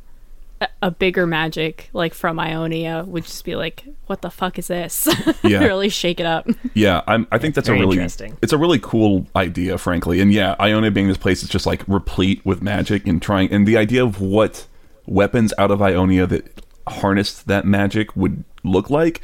[0.61, 4.67] a, a bigger magic like from Ionia would just be like, what the fuck is
[4.67, 5.07] this?
[5.43, 5.59] Yeah.
[5.59, 6.47] really shake it up.
[6.73, 8.37] Yeah, I'm, I think that's Very a really interesting.
[8.41, 10.19] it's a really cool idea, frankly.
[10.19, 13.67] And yeah, Ionia being this place is just like replete with magic and trying and
[13.67, 14.67] the idea of what
[15.05, 19.21] weapons out of Ionia that harnessed that magic would look like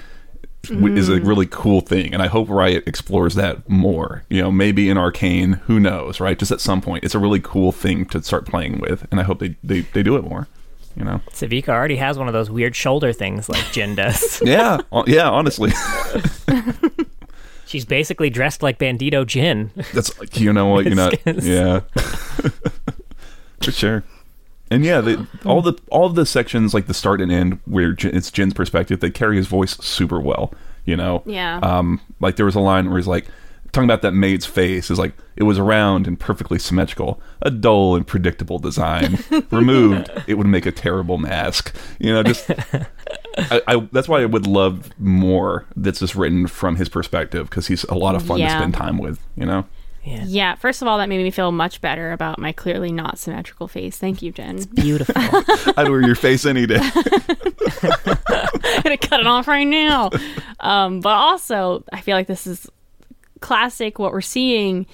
[0.70, 1.28] w is a mm.
[1.28, 2.14] really cool thing.
[2.14, 4.24] And I hope Riot explores that more.
[4.30, 6.38] You know, maybe in Arcane, who knows, right?
[6.38, 9.24] Just at some point, it's a really cool thing to start playing with, and I
[9.24, 10.48] hope they they, they do it more.
[10.96, 11.22] You know.
[11.32, 14.42] Sevika already has one of those weird shoulder things like Jin does.
[14.46, 15.30] Yeah, yeah.
[15.30, 15.72] Honestly,
[17.66, 19.72] She's basically dressed like Bandito Jin.
[19.94, 21.14] That's you know what you're not.
[21.44, 21.82] Yeah,
[23.62, 24.04] for sure.
[24.72, 28.16] And yeah, the, all the all the sections like the start and end where Jin,
[28.16, 30.54] it's Jin's perspective, they carry his voice super well.
[30.86, 31.24] You know.
[31.26, 31.58] Yeah.
[31.58, 33.26] Um, like there was a line where he's like
[33.76, 37.96] talking about that maid's face is like it was round and perfectly symmetrical, a dull
[37.96, 39.20] and predictable design.
[39.52, 41.76] Removed, it would make a terrible mask.
[42.00, 42.50] You know, just
[43.38, 47.68] I, I that's why I would love more that's just written from his perspective because
[47.68, 49.20] he's a lot of fun to spend time with.
[49.36, 49.66] You know.
[50.04, 50.24] Yeah.
[50.28, 53.68] yeah, first of all, that made me feel much better about my clearly not symmetrical
[53.68, 53.98] face.
[53.98, 54.58] Thank you, Jin.
[54.58, 55.16] It's beautiful.
[55.18, 56.80] I'd wear your face any day.
[56.80, 56.92] I'm
[58.84, 60.12] gonna cut it off right now.
[60.60, 62.70] Um, but also, I feel like this is
[63.42, 64.00] classic.
[64.00, 64.86] What we're seeing,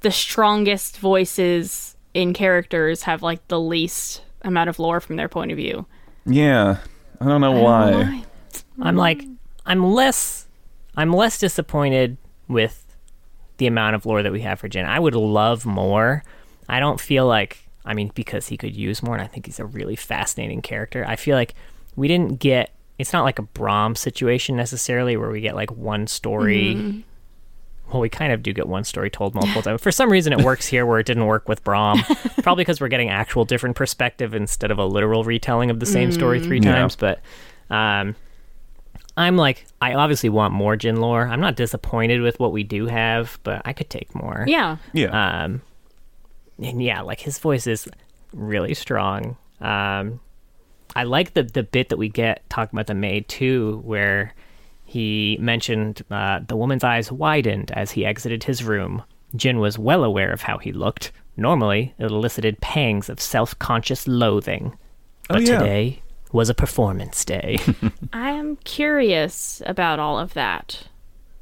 [0.00, 5.50] the strongest voices in characters have like the least amount of lore from their point
[5.50, 5.86] of view.
[6.24, 6.78] yeah,
[7.20, 8.24] I don't know why.
[8.80, 9.24] I'm like,
[9.64, 10.46] I'm less,
[10.96, 12.16] I'm less disappointed
[12.48, 12.96] with
[13.58, 14.84] the amount of lore that we have for Jin.
[14.86, 16.22] I would love more.
[16.68, 19.60] I don't feel like, I mean, because he could use more, and I think he's
[19.60, 21.04] a really fascinating character.
[21.06, 21.54] I feel like
[21.94, 22.72] we didn't get.
[22.98, 26.74] It's not like a Braum situation necessarily, where we get like one story.
[26.74, 27.00] Mm-hmm.
[27.92, 29.80] Well, we kind of do get one story told multiple times.
[29.80, 31.98] For some reason, it works here where it didn't work with Braum.
[32.42, 36.10] Probably because we're getting actual different perspective instead of a literal retelling of the same
[36.10, 36.74] story three Yeah.
[36.74, 36.96] times.
[36.96, 37.20] But
[37.70, 38.16] um,
[39.16, 41.26] I'm like, I obviously want more Jin lore.
[41.26, 44.44] I'm not disappointed with what we do have, but I could take more.
[44.46, 45.62] Yeah, Yeah, Um,
[46.62, 47.88] and yeah, like his voice is
[48.32, 49.36] really strong.
[49.60, 50.20] Um,
[50.94, 54.34] I like the the bit that we get talking about the maid too, where
[54.86, 59.02] he mentioned uh, the woman's eyes widened as he exited his room.
[59.34, 61.12] Jin was well aware of how he looked.
[61.36, 64.78] Normally, it elicited pangs of self conscious loathing,
[65.28, 65.58] but Oh, yeah.
[65.58, 67.58] today was a performance day.
[68.12, 70.88] I am curious about all of that.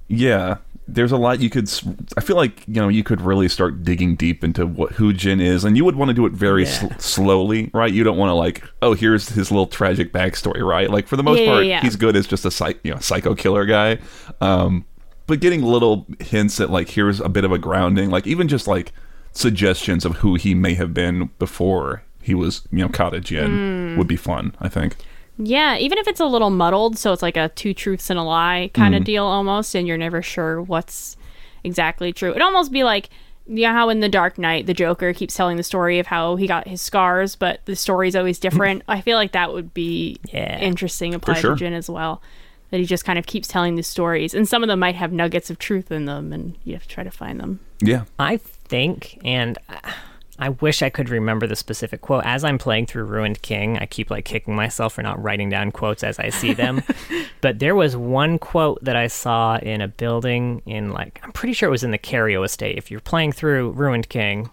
[0.09, 0.57] yeah.
[0.87, 1.70] There's a lot you could.
[2.18, 5.40] i feel like you know you could really start digging deep into what who Jin
[5.40, 6.68] is, and you would want to do it very Yeah.
[6.70, 7.90] sl- slowly, right?
[7.92, 10.90] You don't want to like, oh, here's his little tragic backstory, right?
[10.90, 11.81] Like for the most Yeah, part, yeah.
[11.81, 13.99] he's good as just a psych, you know, psycho killer guy.
[14.42, 14.85] Um,
[15.27, 18.66] but getting little hints at like here's a bit of a grounding, like even just
[18.68, 18.92] like
[19.33, 23.92] suggestions of who he may have been before he was you know caught a Jin
[23.94, 23.99] Hmm.
[23.99, 24.55] would be fun.
[24.61, 24.97] I think.
[25.37, 28.23] Yeah, even if it's a little muddled, so it's like a two truths and a
[28.23, 29.07] lie kind of mm.
[29.07, 31.16] deal almost, and you're never sure what's
[31.64, 32.31] exactly true.
[32.31, 33.11] It'd almost be like
[33.47, 36.47] yeah, how in the Dark Knight the Joker keeps telling the story of how he
[36.47, 38.42] got his scars, but the story's always mm.
[38.42, 38.83] different.
[38.88, 40.59] I feel like that would be Yeah.
[40.61, 41.51] interesting applied sure.
[41.53, 42.23] to Jin as well.
[42.70, 45.12] That he just kind of keeps telling these stories, and some of them might have
[45.12, 47.61] nuggets of truth in them, and you have to try to find them.
[47.81, 48.05] Yeah.
[48.18, 49.92] I think, and uh,
[50.38, 52.25] I wish I could remember the specific quote.
[52.25, 55.70] As I'm playing through Ruined King, I keep like kicking myself for not writing down
[55.70, 56.83] quotes as I see them.
[57.40, 61.53] but there was one quote that I saw in a building in like I'm pretty
[61.53, 62.77] sure it was in the Cario estate.
[62.77, 64.51] If you're playing through Ruined King,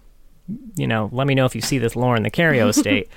[0.76, 3.10] you know, let me know if you see this lore in the Cario estate.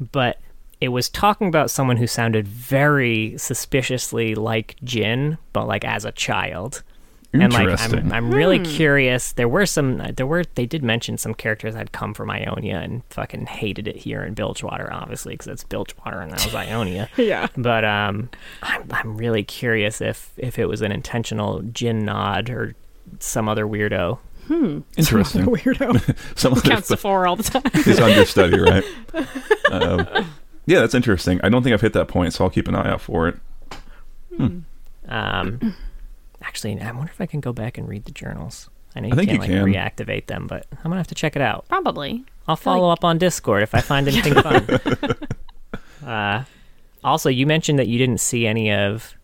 [0.00, 0.38] But
[0.80, 6.12] it was talking about someone who sounded very suspiciously like Jin, but like as a
[6.12, 6.82] child.
[7.42, 9.32] And like I'm, I'm really curious.
[9.32, 9.98] There were some.
[9.98, 10.44] There were.
[10.54, 14.22] They did mention some characters that had come from Ionia and fucking hated it here
[14.24, 17.08] in Bilgewater, obviously, because it's Bilgewater and that was Ionia.
[17.16, 17.48] Yeah.
[17.56, 18.28] But um,
[18.62, 22.74] I'm I'm really curious if if it was an intentional Jin nod or
[23.20, 24.18] some other weirdo.
[24.46, 24.80] Hmm.
[24.96, 25.46] Interesting.
[25.46, 27.62] Weirdo Some of counts to the, four all the time.
[27.72, 28.84] his understudy, right?
[29.72, 30.06] Um,
[30.66, 31.40] yeah, that's interesting.
[31.42, 33.36] I don't think I've hit that point, so I'll keep an eye out for it.
[35.08, 35.74] Um,
[36.46, 38.70] actually, I wonder if I can go back and read the journals.
[38.94, 40.06] I know you I think can't you like can.
[40.06, 41.66] reactivate them, but I'm gonna have to check it out.
[41.68, 42.24] Probably.
[42.48, 44.66] I'll follow up on Discord if I find anything fun.
[46.06, 46.44] Uh,
[47.02, 49.14] also, you mentioned that you didn't see any of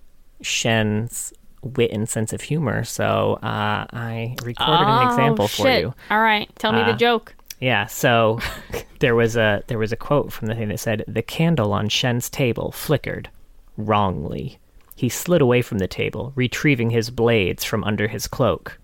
[0.40, 1.32] Shen's
[1.62, 5.94] wit and sense of humor, so uh, I recorded an example Oh, for you.
[6.10, 7.36] All right, tell me Uh, the joke.
[7.60, 8.40] Yeah, so
[8.98, 11.88] there was a there was a quote from the thing that said, "The candle on
[11.88, 13.30] Shen's table flickered
[13.76, 14.58] wrongly.
[15.02, 18.78] He slid away from the table, retrieving his blades from under his cloak.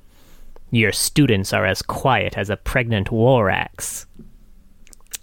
[0.73, 4.05] Your students are as quiet as a pregnant war axe."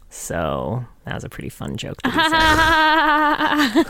[0.09, 2.01] So that was a pretty fun joke.
[2.03, 2.13] That.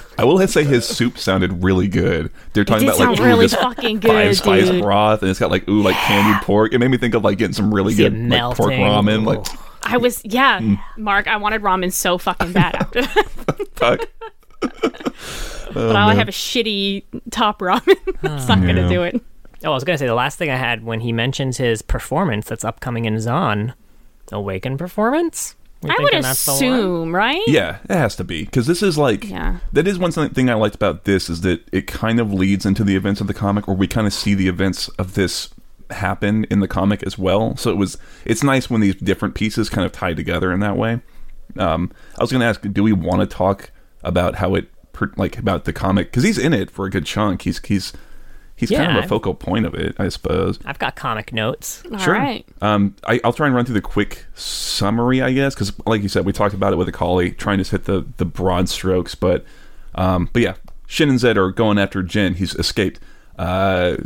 [0.18, 2.32] I will say his soup sounded really good.
[2.54, 4.82] They're talking did about like sound ooh, really this fucking five good, spice dude.
[4.82, 6.74] broth, and it's got like ooh like candied pork.
[6.74, 8.82] It made me think of like getting some really See good like pork melting.
[8.82, 9.26] ramen.
[9.28, 9.46] Like
[9.84, 10.76] I was yeah, Hmm.
[10.98, 11.28] Mark.
[11.28, 14.00] I wanted ramen so fucking bad after that, fuck.
[15.74, 17.82] but I have a shitty top ramen.
[18.24, 19.22] it's not gonna do it.
[19.64, 22.48] Oh, I was gonna say the last thing I had when he mentions his performance
[22.48, 23.74] that's upcoming in Zaun,
[24.32, 25.56] Awaken performance.
[25.82, 26.64] We I would thinking that's the one?
[26.64, 27.42] assume, right?
[27.48, 29.58] Yeah, it has to be because this is like Yeah.
[29.74, 32.66] that is one thing thing I liked about this is that it kind of leads
[32.66, 35.50] into the events of the comic, or we kind of see the events of this
[35.92, 37.56] happen in the comic as well.
[37.58, 40.76] So it was it's nice when these different pieces kind of tie together in that
[40.78, 41.02] way.
[41.58, 43.70] Um, I was going to ask, do we want to talk
[44.06, 44.70] about how it
[45.18, 47.42] like about the comic because he's in it for a good chunk.
[47.42, 47.94] He's he's
[48.56, 50.60] he's kind of a focal point of it, I suppose.
[50.66, 51.84] I've got comic notes.
[51.92, 52.46] All right.
[52.62, 56.10] Um, I, I'll try and run through the quick summary, I guess, because like you
[56.10, 59.16] said, we talked about it with Akali, trying to hit the the broad strokes.
[59.16, 59.44] But
[59.96, 60.56] um, but yeah,
[60.88, 62.36] Shen and Zed are going after Jin.
[62.36, 63.00] He's escaped.
[63.38, 63.98] Uh,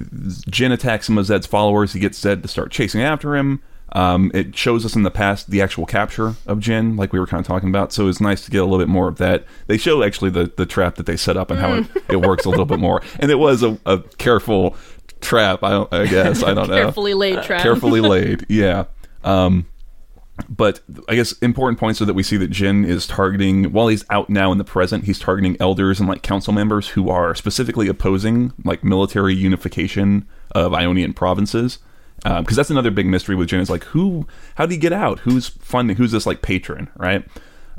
[0.49, 1.93] Jin attacks some of Zed's followers.
[1.93, 3.61] He gets Zed to start chasing after him.
[3.93, 7.25] Um, it shows us in the past the actual capture of Jin, like we were
[7.27, 7.91] kind of talking about.
[7.91, 9.45] So it's nice to get a little bit more of that.
[9.67, 12.45] They show actually the, the trap that they set up and how it, it works
[12.45, 13.01] a little bit more.
[13.19, 14.75] And it was a, a careful
[15.21, 15.63] trap.
[15.63, 17.61] I, I guess I don't know Carefully laid trap.
[17.63, 18.45] carefully laid.
[18.47, 18.85] Yeah.
[19.23, 19.65] Um,
[20.47, 24.05] but I guess important points are that we see that Jin is targeting while he's
[24.09, 27.87] out now in the present, he's targeting elders and like council members who are specifically
[27.87, 31.79] opposing like military unification of Ionian provinces.
[32.23, 35.19] Because that's another big mystery with Jin is like who, how did he get out?
[35.19, 35.95] Who's funding?
[35.97, 37.25] Who's this like patron, right?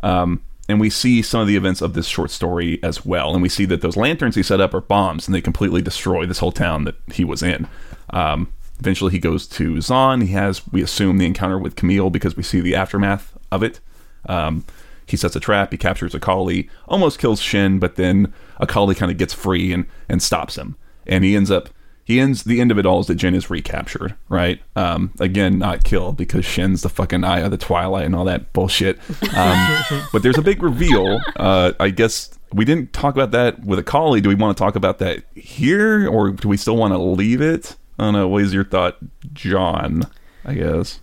[0.02, 3.42] Um, and we see some of the events of this short story as well, and
[3.42, 6.38] we see that those lanterns he set up are bombs, and they completely destroy this
[6.38, 7.66] whole town that he was in.
[8.10, 10.22] Um, eventually, he goes to Zaun.
[10.22, 13.80] He has, we assume, the encounter with Camille because we see the aftermath of it.
[14.26, 14.64] Um,
[15.06, 15.72] he sets a trap.
[15.72, 20.22] He captures Akali, almost kills Shen, but then Akali kind of gets free and and
[20.22, 20.76] stops him,
[21.06, 21.68] and he ends up.
[22.10, 24.60] He ends the end of it all is that Jin is recaptured, right?
[24.74, 28.52] Um, again, not killed because Shen's the fucking eye of the Twilight and all that
[28.52, 28.98] bullshit.
[29.36, 31.20] Um, but there's a big reveal.
[31.36, 34.20] Uh, I guess we didn't talk about that with Akali.
[34.20, 37.40] Do we want to talk about that here, or do we still want to leave
[37.40, 37.76] it?
[37.96, 38.26] I don't know.
[38.26, 38.96] What is your thought,
[39.32, 40.02] John?
[40.44, 40.98] I guess,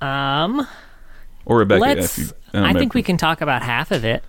[0.00, 0.66] Um,
[1.44, 1.80] or Rebecca?
[1.80, 2.18] let's.
[2.18, 2.78] if you- I, don't know.
[2.80, 4.24] think we can talk about half of it.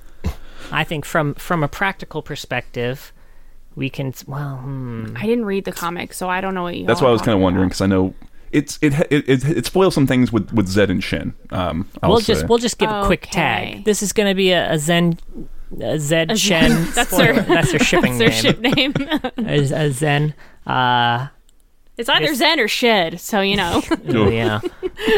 [0.71, 3.11] I think from from a practical perspective,
[3.75, 4.13] we can.
[4.27, 5.15] Well, hmm.
[5.15, 6.85] I didn't read the comic, so I don't know what you.
[6.85, 8.13] That's why I was kind of wondering because I know
[8.51, 11.33] it's it, it it it spoils some things with with Zed and Shen.
[11.51, 12.33] Um, I'll we'll say.
[12.33, 13.31] just we'll just give a quick Okay.
[13.75, 13.85] tag.
[13.85, 15.17] This is going to be a, a Zen.
[15.79, 16.69] A Zed A Shen.
[16.69, 17.33] Zen- that's spoiler.
[17.33, 18.93] their- that's their shipping That's their name.
[18.93, 19.47] ship name.
[19.47, 20.33] A, a Zen.
[20.67, 21.27] Uh,
[21.97, 23.81] it's either This- Zen or Shed, so you know.
[24.05, 24.59] Yeah.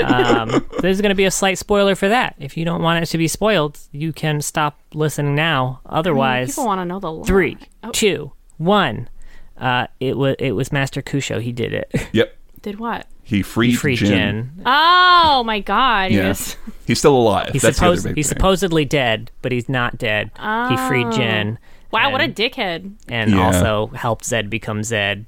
[0.05, 2.35] Um, there's going to be a slight spoiler for that.
[2.39, 5.81] If you don't want it to be spoiled, you can stop listening now.
[5.85, 7.25] Otherwise, People want to know the lore.
[7.25, 8.31] three, Oh, two, one.
[8.63, 9.09] One,
[9.57, 11.41] uh, it was it was Master Kusho.
[11.41, 11.91] He did it.
[12.13, 12.35] Yep.
[12.61, 13.07] did what?
[13.25, 14.09] He freed, He freed Jin.
[14.09, 14.51] Jin.
[14.65, 16.11] Oh my god.
[16.11, 16.27] Yeah.
[16.27, 16.57] Yes.
[16.85, 17.51] He's still alive.
[17.53, 20.31] He's That's supposed he's supposedly dead, but he's not dead.
[20.37, 21.57] He freed Jin.
[21.91, 22.93] Wow, what a dickhead.
[23.07, 23.45] and Yeah.
[23.45, 25.25] also helped Zed become Zed.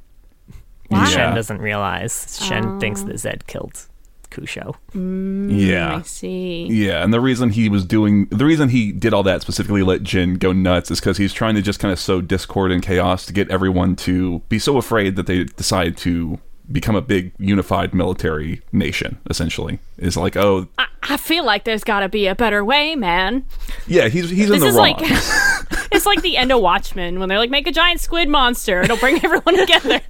[0.92, 1.06] Wow.
[1.06, 2.38] Shen doesn't realize.
[2.46, 2.80] Shen Oh.
[2.80, 3.88] thinks that Zed killed
[4.36, 4.76] Kusho.
[4.94, 5.98] Mm, yeah.
[5.98, 6.66] I see.
[6.70, 10.04] Yeah, and the reason he was doing the reason he did all that specifically let
[10.04, 13.26] Jin go nuts is because he's trying to just kind of sow discord and chaos
[13.28, 16.40] to get everyone to be so afraid that they decide to
[16.72, 19.18] become a big unified military nation.
[19.30, 22.96] Essentially, is like, oh, I, I feel like there's got to be a better way,
[22.96, 23.46] man.
[23.88, 24.94] yeah, he's he's in This the is wrong.
[24.98, 25.02] like
[25.92, 28.82] it's like the end of Watchmen when they're like make a giant squid monster.
[28.82, 30.02] It'll bring everyone together.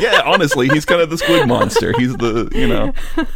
[0.00, 1.92] yeah, honestly, he's kind of the squid monster.
[1.98, 2.92] He's the you know.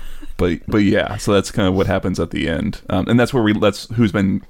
[0.43, 3.33] But but yeah, so that's kind of what happens at the end, um, and that's
[3.33, 4.43] where we that's who's been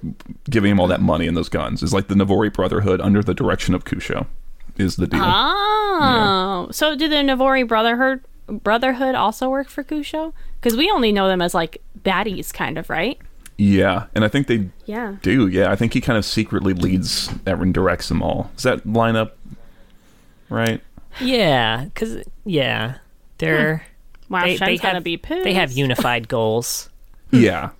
[0.48, 3.34] giving him all that money and those guns is like the Navori Brotherhood under the
[3.34, 4.26] direction of Kusho,
[4.78, 5.20] is the deal.
[5.22, 10.32] Oh, so do the Navori Brotherhood Brotherhood also work for Kusho?
[10.60, 13.18] Because we only know them as like baddies, kind of, right?
[13.58, 15.16] Yeah, and I think they Yeah.
[15.20, 15.46] do.
[15.46, 18.50] Yeah, I think he kind of secretly leads and directs them all.
[18.56, 19.36] Does that line up
[20.48, 20.80] right?
[21.20, 22.94] Yeah, because yeah,
[23.36, 23.84] they're
[24.32, 25.44] Wow, they, Shen's they gonna have be pissed.
[25.44, 26.88] they have unified goals.
[27.34, 27.70] Yeah,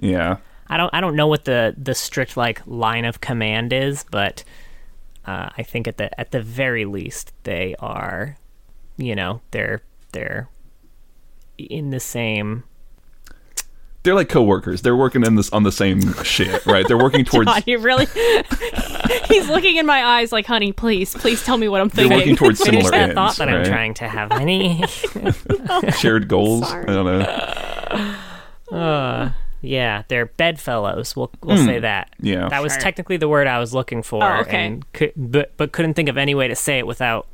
[0.00, 4.04] yeah, I don't I don't know what the the strict like line of command is,
[4.10, 4.44] but
[5.26, 8.38] uh, I think at the at the very least they are,
[8.96, 10.48] you know, they're they're
[11.58, 12.64] in the same.
[14.04, 14.82] They're like coworkers.
[14.82, 16.86] They're working in this on the same shit, right?
[16.86, 18.06] They're working towards God, you really?
[19.28, 22.18] He's looking in my eyes like, honey, please, please tell me what I'm they're thinking.
[22.18, 24.30] working towards Finish similar that ends, thought that I'm trying to have.
[24.32, 24.84] Any?
[25.98, 26.68] Shared goals.
[26.68, 26.84] Sorry.
[26.86, 27.06] I don't
[28.70, 28.76] know.
[28.78, 31.16] Uh, yeah, they're bedfellows.
[31.16, 32.10] We'll we'll say that.
[32.20, 32.48] Yeah.
[32.48, 32.82] that was Sure.
[32.82, 34.66] technically the word I was looking for, Oh, okay.
[34.66, 37.26] and could, but but couldn't think of any way to say it without.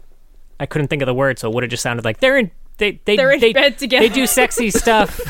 [0.61, 2.51] I couldn't think of the word, so it would have just sounded like they're in.
[2.81, 4.09] They they They're in they, bed together.
[4.09, 5.21] They do sexy stuff.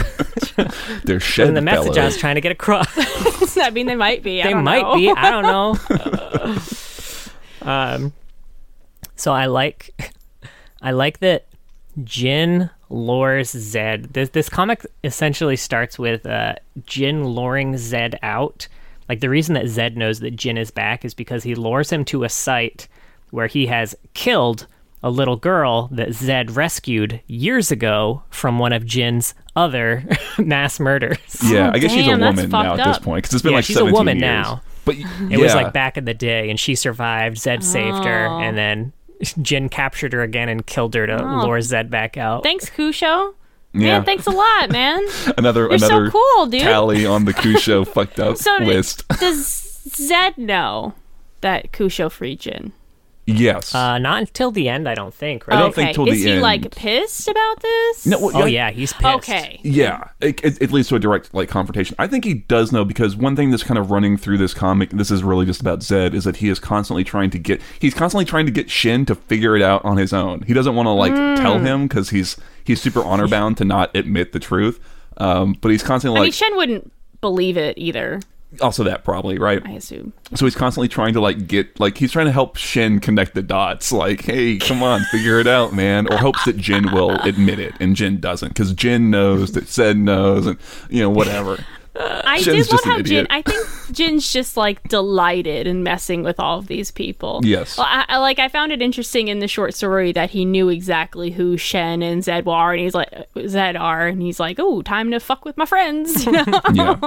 [1.05, 2.87] They're shed and the message I was trying to get across.
[3.59, 4.41] I mean, they might be.
[4.41, 4.95] I they don't might know.
[4.95, 5.11] be.
[5.11, 5.43] I don't
[7.63, 7.71] know.
[7.71, 8.13] um,
[9.17, 10.15] so I like,
[10.81, 11.47] I like that
[12.05, 14.13] Jin lures Zed.
[14.13, 16.55] This this comic essentially starts with uh,
[16.87, 18.69] Jin luring Zed out.
[19.09, 22.05] Like the reason that Zed knows that Jin is back is because he lures him
[22.07, 22.87] to a site
[23.31, 24.69] where he has killed
[25.03, 30.05] a little girl that Zed rescued years ago from one of Jin's other
[30.39, 31.19] mass murders.
[31.45, 33.53] Yeah, Oh, I guess she's a woman now fucked at this point because it's been
[33.53, 34.23] Yeah, like she's a woman years.
[34.31, 34.63] now.
[34.85, 34.97] But
[35.31, 37.39] It was like back in the day, and she survived.
[37.39, 38.41] Zed saved her, Oh.
[38.41, 38.93] and then
[39.43, 41.43] Jin captured her again and killed her to Oh.
[41.47, 42.43] lure Zed back out.
[42.43, 43.35] Thanks, Kusho.
[43.75, 43.99] yeah.
[43.99, 45.05] Man, thanks a lot, man.
[45.39, 46.63] another You're so another cool, dude.
[46.63, 49.07] tally on the Kusho fucked up So list.
[49.21, 49.47] does
[49.95, 50.95] Zed know
[51.43, 52.73] that Kusho freed Jin?
[53.31, 53.75] Yes.
[53.75, 55.47] Uh, not until the end, I don't think.
[55.47, 55.57] Right?
[55.57, 55.85] I don't okay.
[55.85, 56.43] think till Is the he end.
[56.43, 58.07] like pissed about this?
[58.07, 59.05] no, well, oh yeah, he's pissed.
[59.17, 59.61] Okay.
[59.63, 61.97] Yeah, it, it, it leads to a direct like confrontation.
[61.99, 64.91] I think he does know because one thing that's kind of running through this comic,
[64.91, 67.95] this is really just about Zed, is that he is constantly trying to get he's
[67.95, 70.43] constantly trying to get Shen to figure it out on his own.
[70.43, 71.67] He doesn't want to like tell Hmm.
[71.67, 74.81] him because he's he's super honor bound to not admit the truth.
[75.17, 78.21] Um, but he's constantly I like mean, Shen wouldn't believe it either.
[78.61, 79.63] Also that probably right.
[79.65, 80.13] I assume.
[80.35, 83.43] So he's constantly trying to like get like he's trying to help Shen connect the
[83.43, 83.93] dots.
[83.93, 86.13] Like, hey, come on, figure it out, man.
[86.13, 89.97] Or hopes that Jin will admit it, and Jin doesn't because Jin knows that Zed
[89.97, 90.59] knows, and
[90.89, 91.65] you know whatever.
[91.97, 93.27] I Shen's did love how Jin.
[93.31, 97.41] I think Jin's just like delighted in messing with all of these people.
[97.43, 97.79] Yes.
[97.79, 98.39] I, I like.
[98.39, 102.23] I found it interesting in the short story that he knew exactly who Shen and
[102.23, 103.13] Zed are, and he's like
[103.47, 106.61] Zed are, and he's like, "Oh, time to fuck with my friends." You know?
[106.73, 106.99] Yeah.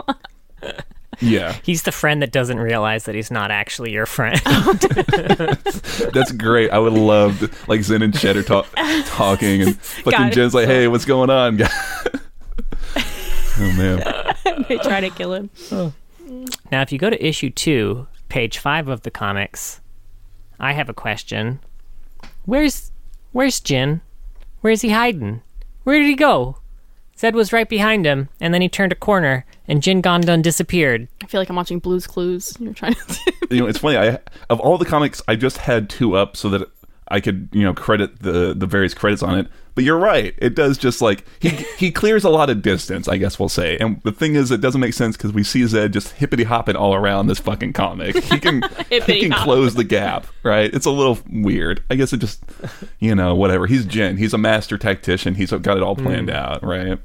[1.19, 4.39] Yeah, He's the friend that doesn't realize that he's not actually your friend.
[6.13, 6.71] that's great.
[6.71, 8.67] I would love to, like Zen and Cheddar talk,
[9.05, 11.69] talking, and fucking God, it's Jin's like, "Hey, what's going on?" guy?"
[12.95, 15.49] oh man, they try to kill him.
[16.71, 19.81] now, if you go to issue two, page five of the comics,
[20.59, 21.59] I have a question.
[22.45, 22.91] Where's
[23.31, 24.01] Where's Jin?
[24.61, 25.41] Where's he hiding?
[25.83, 26.57] Where did he go?
[27.17, 31.07] Zed was right behind him, and then he turned a corner, and Jin Gondun disappeared.
[31.23, 32.57] I feel like I'm watching Blue's Clues.
[32.59, 33.33] You're trying to.
[33.51, 33.97] you know it's funny.
[33.97, 36.69] I of all the comics, I just had two up so that
[37.07, 39.47] I could you know credit the the various credits on it.
[39.75, 40.35] But you're right.
[40.37, 43.77] It does just like he he clears a lot of distance, I guess we'll say.
[43.77, 46.75] And the thing is, it doesn't make sense because we see Zed just hippity hopping
[46.75, 48.15] all around this fucking comic.
[48.15, 50.71] He can he can close the gap, right?
[50.73, 51.83] It's a little weird.
[51.89, 52.43] I guess it just
[52.99, 53.65] you know whatever.
[53.65, 54.17] He's Jin.
[54.17, 55.35] He's a master tactician.
[55.35, 56.35] He's got it all planned hmm.
[56.35, 56.99] out, right?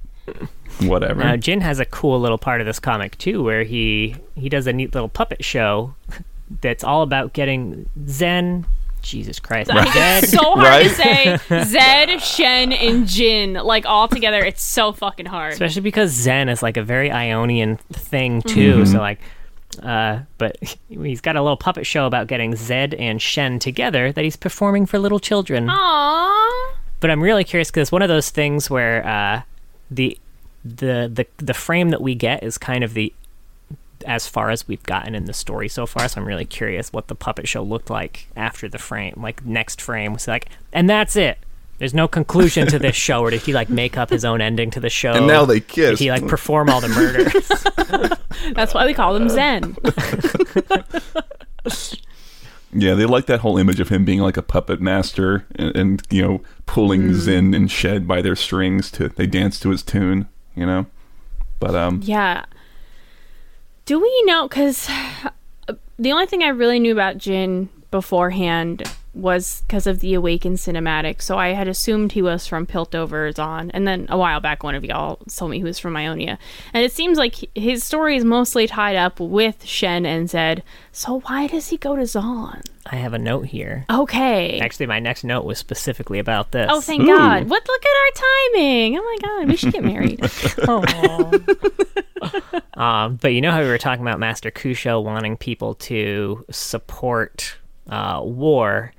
[0.81, 1.25] Whatever.
[1.25, 4.66] Now, Jin has a cool little part of this comic too, where he he does
[4.66, 5.95] a neat little puppet show
[6.61, 8.66] that's all about getting Zen,
[9.09, 9.70] Jesus Christ.
[9.70, 10.88] I think Zed, it's so hard Right?
[11.48, 14.44] to say Zed, Shen, and Jin like all together.
[14.44, 15.52] It's so fucking hard.
[15.54, 18.74] especially because Zen is like a very Ionian thing too.
[18.74, 18.92] Mm-hmm.
[18.92, 19.20] So like,
[19.82, 20.56] uh, but
[20.88, 24.86] he's got a little puppet show about getting Zed and Shen together that he's performing
[24.86, 25.66] for little children.
[25.66, 26.72] Aww.
[27.00, 29.42] But I'm really curious because one of those things where uh,
[29.90, 30.18] the
[30.64, 33.12] the the the frame that we get is kind of the
[34.09, 36.09] as far as we've gotten in the story so far.
[36.09, 39.80] So I'm really curious what the puppet show looked like after the frame, like next
[39.80, 41.38] frame was like, and that's it.
[41.78, 44.70] There's no conclusion to this show, or did he like make up his own ending
[44.72, 45.12] to the show?
[45.12, 45.98] And now they Did kiss.
[46.00, 48.12] he like perform all the murders?
[48.54, 49.76] That's why we call them Zen.
[52.70, 56.02] Yeah, they like that whole image of him being like a puppet master and, and
[56.11, 60.28] you know pulling Zen and Shed by their strings to they dance to his tune,
[60.54, 60.84] you know.
[61.61, 62.44] But um, Yeah.
[63.89, 64.47] Do we know?
[64.47, 64.86] Because
[65.99, 68.82] the only thing I really knew about Jin beforehand
[69.19, 71.21] was because of the Awakened cinematic.
[71.21, 73.71] So I had assumed he was from Piltover Zaun.
[73.75, 76.39] And then a while back, one of y'all told me he was from Ionia.
[76.73, 80.62] And it seems like his story is mostly tied up with Shen and Zed.
[80.93, 82.62] So why does he go to Zaun?
[82.91, 83.85] I have a note here.
[83.91, 84.61] Okay.
[84.61, 86.69] Actually, my next note was specifically about this.
[86.73, 87.07] Oh, thank Ooh.
[87.07, 87.49] God.
[87.49, 87.66] What?
[87.69, 88.11] Look at our
[88.55, 88.99] timing.
[88.99, 89.49] Oh my God.
[89.49, 90.21] We should get married.
[90.71, 91.33] Oh.
[92.75, 97.57] um, but you know how we were talking about Master Kusho wanting people to support
[97.89, 98.93] uh, war.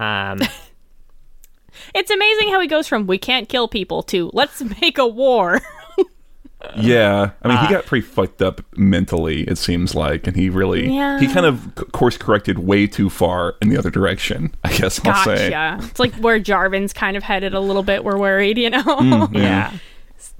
[0.00, 0.40] Um,
[1.94, 5.60] it's amazing how he goes from we can't kill people to let's make a war.
[6.76, 9.42] yeah, I mean he got pretty fucked up mentally.
[9.42, 11.18] It seems like, and he really Yeah.
[11.20, 14.54] he kind of course corrected way too far in the other direction.
[14.64, 15.50] I guess I'll say.
[15.50, 15.86] Gotcha.
[15.86, 18.04] It's like where Jarvan's kind of headed a little bit.
[18.04, 18.82] We're worried, you know.
[18.82, 19.34] Mm.
[19.36, 19.72] yeah.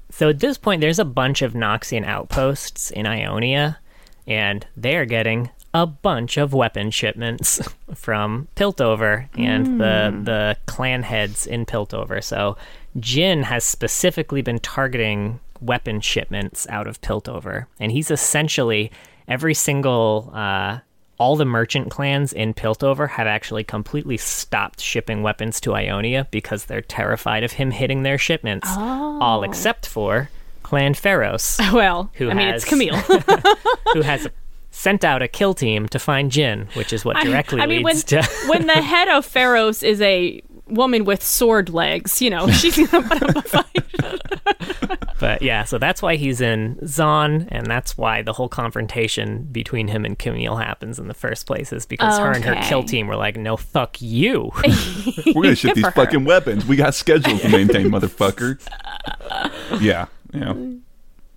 [0.09, 3.79] So at this point, there's a bunch of Noxian outposts in Ionia,
[4.27, 7.61] and they're getting a bunch of weapon shipments
[7.95, 12.23] from Piltover and the the clan heads in Piltover.
[12.23, 12.57] So
[12.99, 18.91] Jin has specifically been targeting weapon shipments out of Piltover, and he's essentially
[19.27, 20.79] every single uh,
[21.17, 26.65] all the merchant clans in Piltover have actually completely stopped shipping weapons to Ionia because
[26.65, 28.67] they're terrified of him hitting their shipments.
[28.75, 30.29] All except for
[30.63, 32.95] Clan Ferros, well, Who I mean, has- it's Camille.
[33.93, 34.27] who has
[34.71, 37.97] sent out a kill team to find Jin, which is what directly I mean, when
[37.97, 38.23] to.
[38.47, 43.07] when the head of Ferros is a woman with sword legs, you know, she's gonna
[43.07, 45.07] put up a fight.
[45.19, 49.89] but yeah, so that's why he's in Zaun, and that's why the whole confrontation between
[49.89, 53.07] him and Camille happens in the first place, is because her and her kill team
[53.07, 54.51] were like, no, fuck you.
[55.35, 55.91] We're gonna ship these her.
[55.91, 56.65] fucking weapons.
[56.65, 58.59] We got schedules to maintain, motherfucker.
[59.81, 60.53] Yeah, yeah,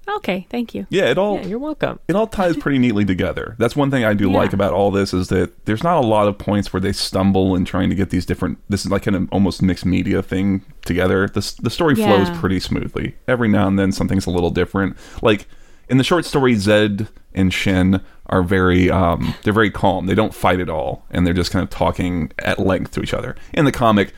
[0.07, 0.87] Okay, thank you.
[0.91, 1.05] yeah.
[1.07, 1.99] It all yeah, you're welcome.
[2.09, 3.57] it all ties pretty neatly together.
[3.59, 4.37] That's one thing I do Yeah.
[4.39, 7.55] like about all this is that there's not a lot of points where they stumble
[7.57, 8.59] in trying to get these different.
[8.69, 11.27] This is like an almost mixed media thing together.
[11.29, 13.15] The the story flows pretty smoothly.
[13.29, 14.97] Every now and then something's a little different.
[15.23, 15.47] Like
[15.89, 20.07] in the short story, Zed and Shen are very um they're very calm.
[20.07, 23.15] They don't fight at all, and they're just kind of talking at length to each
[23.15, 23.37] other.
[23.53, 24.13] In the comic.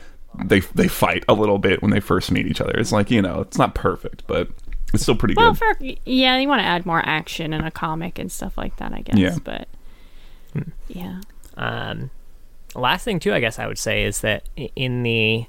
[0.45, 2.73] They, they fight a little bit when they first meet each other.
[2.77, 4.47] It's like you know, it's not perfect, but
[4.93, 5.41] it's still pretty good.
[5.41, 5.97] Well, good.
[5.99, 8.93] for yeah, you want to add more action in a comic and stuff like that,
[8.93, 9.17] I guess.
[9.17, 9.37] Yeah.
[9.43, 9.67] But
[10.87, 11.21] yeah,
[11.55, 12.09] Um,
[12.75, 15.45] last thing too, I guess I would say is that in the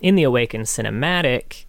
[0.00, 1.64] in the Awakened cinematic,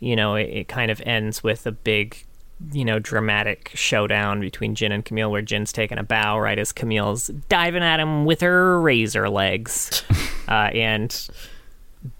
[0.00, 2.24] you know, it, it kind of ends with a big,
[2.72, 6.72] you know, dramatic showdown between Jin and Camille, where Jin's taking a bow right as
[6.72, 10.02] Camille's diving at him with her razor legs,
[10.48, 11.10] uh, and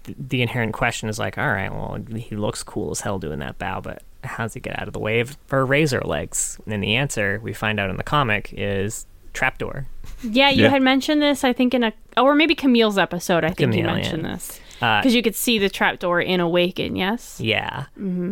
[0.05, 3.39] th- the inherent question is like, all right, well, he looks cool as hell doing
[3.39, 6.59] that bow, but how does he get out of the way of her razor legs?
[6.67, 9.87] And the answer we find out in the comic is trapdoor.
[10.21, 10.49] yeah.
[10.49, 10.69] You Yeah.
[10.69, 13.43] had mentioned this, I think, in a or maybe Camille's episode.
[13.43, 14.33] I think you mentioned yeah.
[14.35, 16.95] this Uh, because you could see the trapdoor in Awaken.
[16.95, 17.39] Yes.
[17.41, 17.85] Yeah.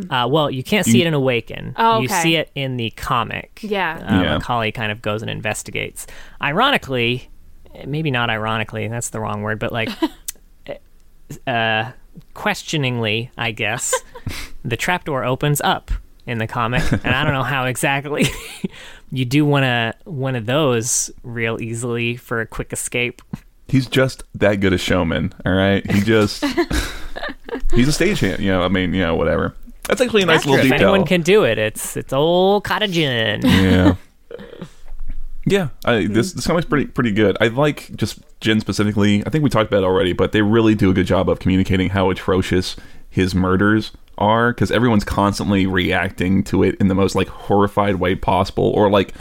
[0.09, 1.73] Uh, well, you can't see it in Awaken.
[1.77, 3.59] Oh, You see it in the comic.
[3.63, 3.93] Yeah.
[4.07, 4.33] Uh, Yeah.
[4.37, 6.05] Macaulay kind of goes and investigates.
[6.41, 7.29] Ironically,
[7.87, 9.89] maybe not ironically, that's the wrong word, but like,
[11.47, 11.91] uh,
[12.33, 13.93] questioningly, I guess,
[14.63, 15.91] the trapdoor opens up
[16.25, 18.25] in the comic, and I don't know how exactly
[19.11, 23.21] you do one of one of those real easily for a quick escape.
[23.67, 25.33] he's just that good a showman.
[25.45, 26.43] All right, he just
[27.73, 28.39] he's a stagehand.
[28.39, 29.55] You know, I mean, you know, whatever.
[29.87, 30.89] That's actually a nice little if detail.
[30.89, 33.41] anyone can do it, it's it's old Khada Jin.
[33.43, 33.95] yeah,
[35.45, 35.69] yeah.
[35.83, 37.35] I, this this comic's pretty pretty good.
[37.41, 39.23] I like just Jin specifically.
[39.25, 41.39] I think we talked about it already, but they really do a good job of
[41.39, 42.75] communicating how atrocious
[43.09, 43.91] his murders
[44.21, 48.89] are because everyone's constantly reacting to it in the most like horrified way possible, or
[48.89, 49.13] like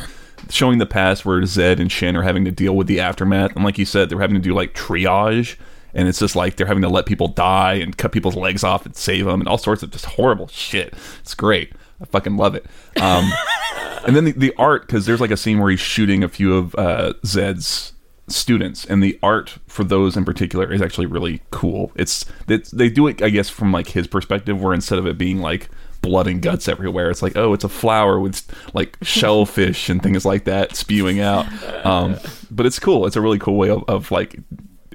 [0.48, 3.64] showing the past where Zed and Shen are having to deal with the aftermath, and
[3.64, 5.57] like you said, they're having to do like triage,
[5.94, 8.86] and it's just like they're having to let people die and cut people's legs off
[8.86, 10.94] and save them, and all sorts of just horrible shit.
[11.20, 11.72] It's great.
[12.01, 12.66] I fucking love it.
[13.01, 13.30] Um,
[14.07, 16.57] and then the, the art because there's like a scene where he's shooting a few
[16.57, 17.92] of uh, Zed's
[18.31, 21.93] students, and the art for those in particular is actually really cool.
[21.97, 25.18] It's, it's they do it, I guess, from like his perspective, where instead of it
[25.18, 25.68] being like
[26.03, 28.43] blood and guts everywhere, it's like oh, it's a flower with
[28.74, 31.47] like shellfish and things like that spewing out.
[31.85, 32.16] Um,
[32.51, 33.07] but it's cool.
[33.07, 34.37] It's a really cool way of, of like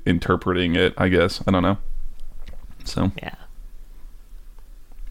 [0.05, 0.93] interpreting it.
[0.97, 1.77] I guess I don't know.
[2.83, 3.36] So Yeah.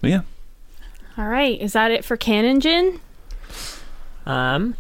[0.00, 0.20] but yeah,
[1.18, 3.00] All right, is that it for Canon Jin
[4.26, 4.76] Um,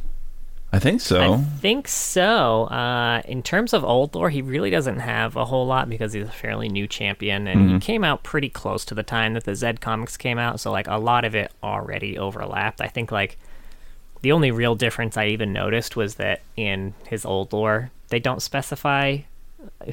[0.74, 1.34] I think so.
[1.34, 2.64] I think so.
[2.64, 6.26] Uh, in terms of old lore, he really doesn't have a whole lot because he's
[6.26, 9.54] a fairly new champion, and he came out pretty close to the time that the
[9.54, 10.58] Z comics came out.
[10.58, 12.80] So like a lot of it already overlapped.
[12.80, 13.38] I think like
[14.22, 18.42] the only real difference I even noticed was that in his old lore, they don't
[18.42, 19.18] specify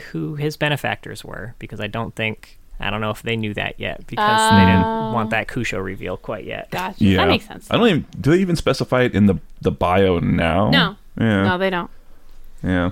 [0.10, 2.58] who his benefactors were because I don't think.
[2.82, 6.18] I don't know if they knew that yet because they didn't want that Kusho reveal
[6.18, 6.70] quite yet.
[6.72, 7.04] Gotcha.
[7.04, 7.68] yeah, That makes sense.
[7.72, 8.06] I don't even.
[8.20, 10.70] Do they even specify it in the the bio now?
[10.70, 10.96] No.
[11.20, 11.44] Yeah.
[11.44, 11.90] No, they don't.
[12.64, 12.92] Yeah.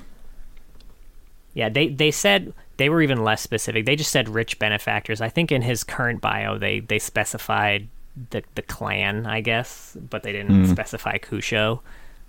[1.54, 3.86] Yeah, they they said they were even less specific.
[3.86, 5.20] They just said rich benefactors.
[5.22, 7.88] I think in his current bio they they specified
[8.32, 11.80] the the clan, I guess, but they didn't specify Kusho.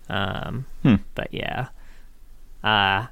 [0.08, 0.96] Um, Hmm.
[1.14, 1.68] But yeah,
[2.64, 3.06] uh,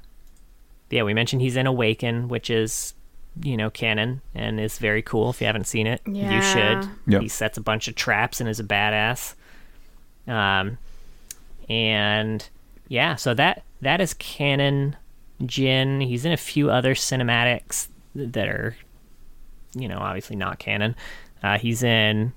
[0.91, 2.95] yeah, we mentioned he's in Awaken, which is
[3.43, 5.31] you know canon and is very cool.
[5.31, 6.89] If you haven't seen it, you should.
[7.07, 7.23] Yep.
[7.23, 9.35] He sets a bunch of traps and is a badass.
[10.27, 10.79] Um,
[11.69, 12.49] and
[12.89, 14.97] yeah, so that that is canon.
[15.47, 16.01] Jin.
[16.01, 18.77] He's in a few other cinematics that are,
[19.75, 20.97] you know, obviously not canon.
[21.43, 22.33] Uh, he's in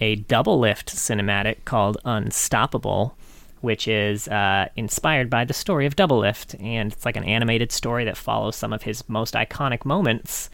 [0.00, 3.16] a Doublelift cinematic called Unstoppable,
[3.66, 8.04] which is uh, inspired by the story of Doublelift, and it's like an animated story
[8.04, 10.50] that follows some of his most iconic moments,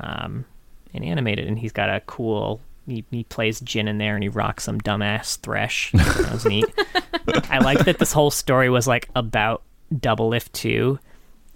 [0.00, 0.44] um,
[0.92, 1.48] and animated.
[1.48, 2.60] And he's got a cool.
[2.86, 5.92] He, he plays Jin in there, and he rocks some dumbass thresh.
[5.92, 6.66] That was neat.
[7.48, 9.62] I like that this whole story was like about
[9.94, 10.98] Doublelift 2.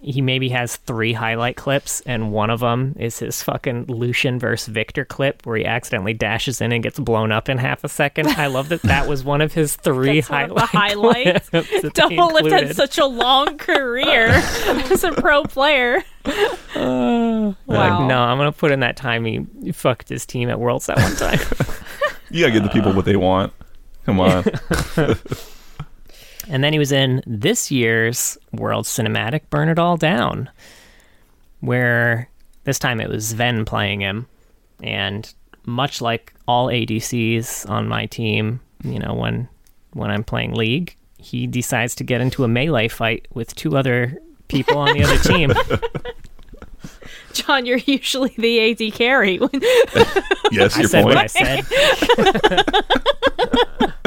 [0.03, 4.69] He maybe has three highlight clips, and one of them is his fucking Lucian versus
[4.69, 8.29] Viktor clip where he accidentally dashes in and gets blown up in half a second.
[8.29, 11.49] I love that that was one of his three That's one of the highlight highlights.
[11.51, 16.03] clips Doublelift had such a long career as a pro player.
[17.67, 18.07] Like, wow.
[18.07, 21.17] no, I'm gonna put in that time he fucked his team at Worlds that one
[21.17, 21.39] time.
[22.31, 23.53] You gotta give the people what they want.
[24.07, 24.45] Come on.
[26.51, 30.51] And then he was in this year's World Cinematic Burn It All Down,
[31.61, 32.29] where
[32.65, 34.27] this time it was Sven playing him.
[34.83, 35.33] And
[35.65, 39.49] much like all ADCs on my team, you know, when
[39.93, 44.21] when I'm playing League, he decides to get into a melee fight with two other
[44.49, 45.53] people on the other team.
[47.33, 49.39] John, you're usually the AD carry.
[50.51, 51.15] yes, I your said point.
[51.15, 51.65] what I said.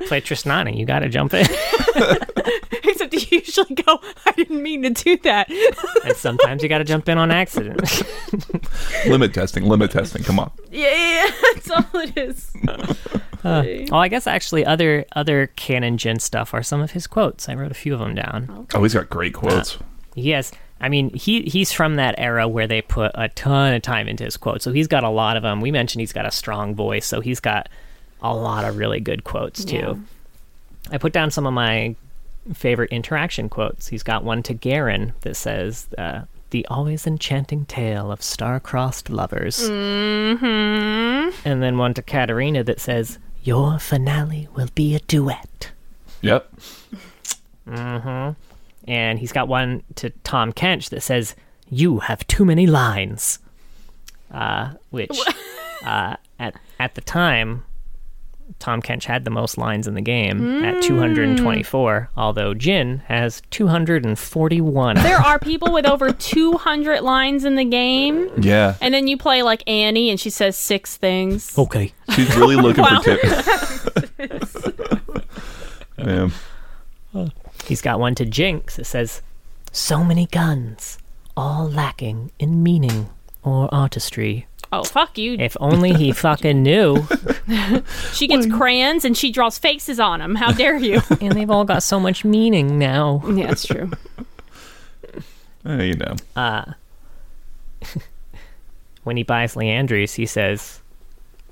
[0.00, 0.76] I play Tristana.
[0.76, 1.46] You got to jump in.
[2.84, 5.50] Except you usually go, I didn't mean to do that.
[6.04, 7.80] And sometimes you got to jump in on accident.
[9.06, 9.64] limit testing.
[9.64, 10.22] Limit testing.
[10.22, 10.50] Come on.
[10.70, 12.50] yeah, yeah, yeah, that's all it is.
[13.44, 17.48] Oh, I guess actually other other canon Jin stuff are some of his quotes.
[17.48, 18.66] I wrote a few of them down.
[18.74, 19.78] Oh, he's got great uh, quotes.
[20.14, 23.82] He has, I mean, he he's from that era where they put a ton of
[23.82, 25.60] time into his quotes, so he's got a lot of them.
[25.60, 27.68] We mentioned he's got a strong voice, so he's got
[28.22, 29.76] a lot of really good quotes too.
[29.76, 29.94] Yeah.
[30.90, 31.94] I put down some of my
[32.54, 33.88] favorite interaction quotes.
[33.88, 39.68] He's got one to Garen that says, uh, "The always enchanting tale of star-crossed lovers,"
[39.68, 41.30] Mm-hmm.
[41.48, 45.72] and then one to Katarina that says, "Your finale will be a duet."
[46.22, 46.50] Yep.
[48.86, 51.34] and he's got one to Tahm Kench that says,
[51.68, 53.38] "You have too many lines,"
[54.32, 55.18] uh, which
[55.84, 57.64] uh, at at the time,
[58.58, 60.82] Tahm Kench had the most lines in the game at mm.
[60.82, 64.96] 224, although Jin has 241.
[64.96, 68.74] There are people with over 200 lines in the game, Yeah.
[68.80, 71.56] and then you play like Annie, and she says six things.
[71.56, 73.00] okay, She's really looking Wow.
[73.00, 74.56] for tips.
[75.98, 76.32] Man.
[77.66, 79.20] he's got one to Jinx It says,
[79.72, 80.98] "So many guns,
[81.36, 83.08] all lacking in meaning
[83.42, 85.34] or artistry." Oh, fuck you.
[85.38, 87.06] If only he fucking knew.
[88.12, 90.34] She gets crayons and she draws faces on them.
[90.34, 91.00] How dare you?
[91.20, 93.22] and they've all got so much meaning now.
[93.32, 93.90] yeah, that's true.
[95.64, 96.14] Eh, you know.
[96.36, 96.64] Uh,
[99.04, 100.80] When he buys Liandry's, he says,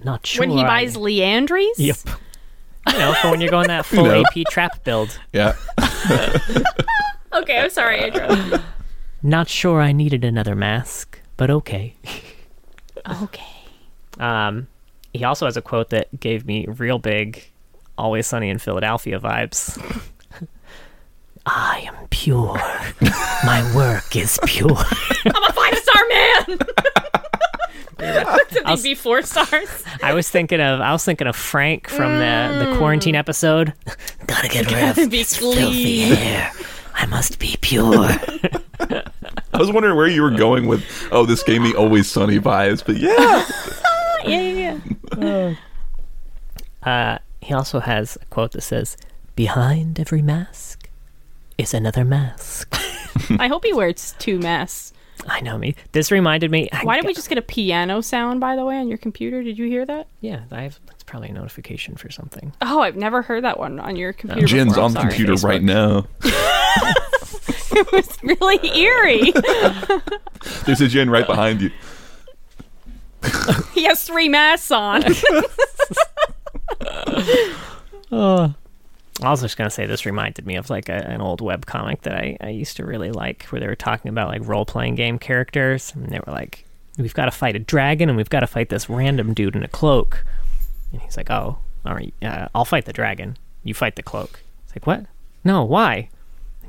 [0.05, 1.79] "Not sure." When he I-" buys Liandry's?
[1.79, 1.97] Yep.
[2.93, 4.23] You know, for when you're going that full know.
[4.23, 5.19] AP trap build.
[5.33, 5.55] Yeah.
[7.33, 8.59] Okay, I'm sorry, Andrew.
[9.23, 11.97] Not sure I needed another mask, but okay.
[13.23, 13.45] Okay.
[14.19, 14.69] Um,
[15.13, 17.45] he also has a quote that gave me real big
[17.99, 19.81] Always Sunny in Philadelphia vibes.
[21.47, 22.61] I am pure.
[23.45, 24.77] My work is pure.
[24.77, 26.59] I'm a five star man.
[28.51, 29.85] Did they be four stars?
[30.03, 33.73] I was thinking of I was thinking of Frank from the the quarantine episode.
[34.27, 36.53] Gotta get rid of Be this filthy hair.
[36.97, 37.85] I must be pure.
[38.81, 42.85] I was wondering where you were going with, oh, this gave me always sunny vibes,
[42.85, 43.47] but yeah.
[44.25, 44.81] Yeah, yeah,
[45.19, 45.55] yeah.
[46.83, 48.97] Uh, he also has a quote that says,
[49.37, 50.89] "Behind every mask
[51.59, 52.75] is another mask."
[53.39, 54.93] I hope he wears two masks.
[55.29, 55.77] I know me.
[55.93, 56.69] This reminded me.
[56.73, 58.99] I Why did we got- just get a piano sound, by the way, on your
[58.99, 59.45] computer?
[59.45, 60.09] Did you hear that?
[60.23, 60.81] Yeah, I have.
[60.87, 62.53] That's probably a notification for something.
[62.63, 64.47] Oh, I've never heard that one on your computer.
[64.49, 64.81] Jen's before.
[64.81, 65.15] I'm on the sorry.
[65.15, 66.07] computer right now.
[67.79, 69.33] It was really eerie.
[70.65, 71.71] There's a Jin right behind you.
[73.75, 75.03] he has three masks on.
[79.23, 82.03] I was just gonna say this reminded me of like a, an old web comic
[82.03, 84.95] that I, I used to really like, where they were talking about like role playing
[84.95, 86.65] game characters, and they were like,
[86.99, 89.63] "We've got to fight a dragon, and we've got to fight this random dude in
[89.63, 90.25] a cloak."
[90.93, 93.37] And he's like, "Oh, all right, uh, I'll fight the dragon.
[93.65, 95.07] You fight the cloak." It's like, "What?
[95.45, 96.11] No, why?"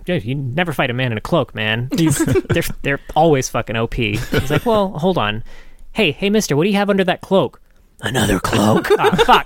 [0.07, 1.89] "Dude, You never fight a man in a cloak, man.
[1.97, 3.93] He's, they're they're always fucking OP.
[3.93, 5.43] He's like, "Well, hold on.
[5.91, 7.61] Hey, hey, Mister, what do you have under that cloak?"
[8.01, 8.87] Another cloak.
[8.99, 9.45] Ah, fuck.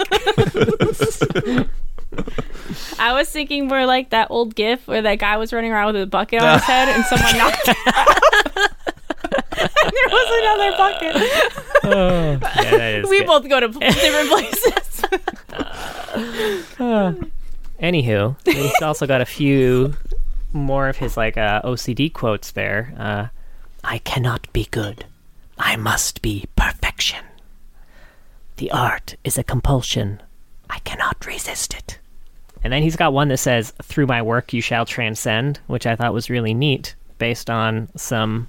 [2.99, 6.03] I was thinking more like that old GIF where that guy was running around with
[6.03, 8.07] a bucket on his head and someone knocked it out.
[9.57, 11.16] and there was another bucket.
[11.86, 13.28] Yeah, We good.
[13.28, 15.01] both go to different places.
[17.82, 19.95] Anywho, he's also got a few
[20.54, 22.93] more of his like uh, OCD quotes there.
[22.97, 23.28] Uh,
[23.84, 25.06] I cannot be good.
[25.58, 27.24] I must be perfection.
[28.58, 30.22] The art is a compulsion.
[30.70, 31.99] I cannot resist it.
[32.64, 35.95] And then he's got one that says, Through my work you shall transcend, which I
[35.95, 38.47] thought was really neat based on some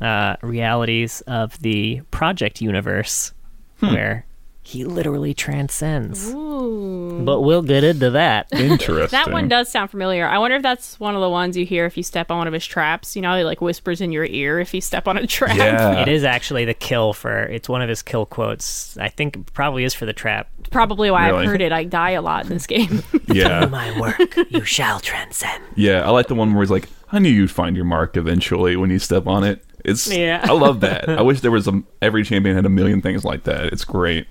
[0.00, 3.32] uh, realities of the project universe
[3.80, 4.24] where
[4.72, 6.32] he literally transcends.
[6.32, 7.20] Ooh.
[7.24, 8.48] But we'll get into that.
[8.52, 9.08] Interesting.
[9.10, 10.26] That one does sound familiar.
[10.26, 12.46] I wonder if that's one of the ones you hear if you step on one
[12.46, 13.14] of his traps.
[13.14, 15.56] You know, he like whispers in your ear if you step on a trap.
[15.56, 15.92] Yeah.
[16.02, 17.42] It is actually the kill for.
[17.44, 18.96] It's one of his kill quotes.
[18.98, 20.48] I think it probably is for the trap.
[20.70, 21.42] Probably why Really?
[21.44, 21.70] I've heard it.
[21.70, 23.02] I die a lot in this game.
[23.32, 23.66] Yeah.
[23.66, 25.62] My work, you shall transcend.
[25.76, 26.06] Yeah.
[26.06, 28.90] I like the one where he's like, I knew you'd find your mark eventually when
[28.90, 29.64] you step on it.
[29.84, 30.44] It's Yeah.
[30.48, 31.08] I love that.
[31.08, 33.66] I wish there was a every champion had a million things like that.
[33.72, 34.26] It's great.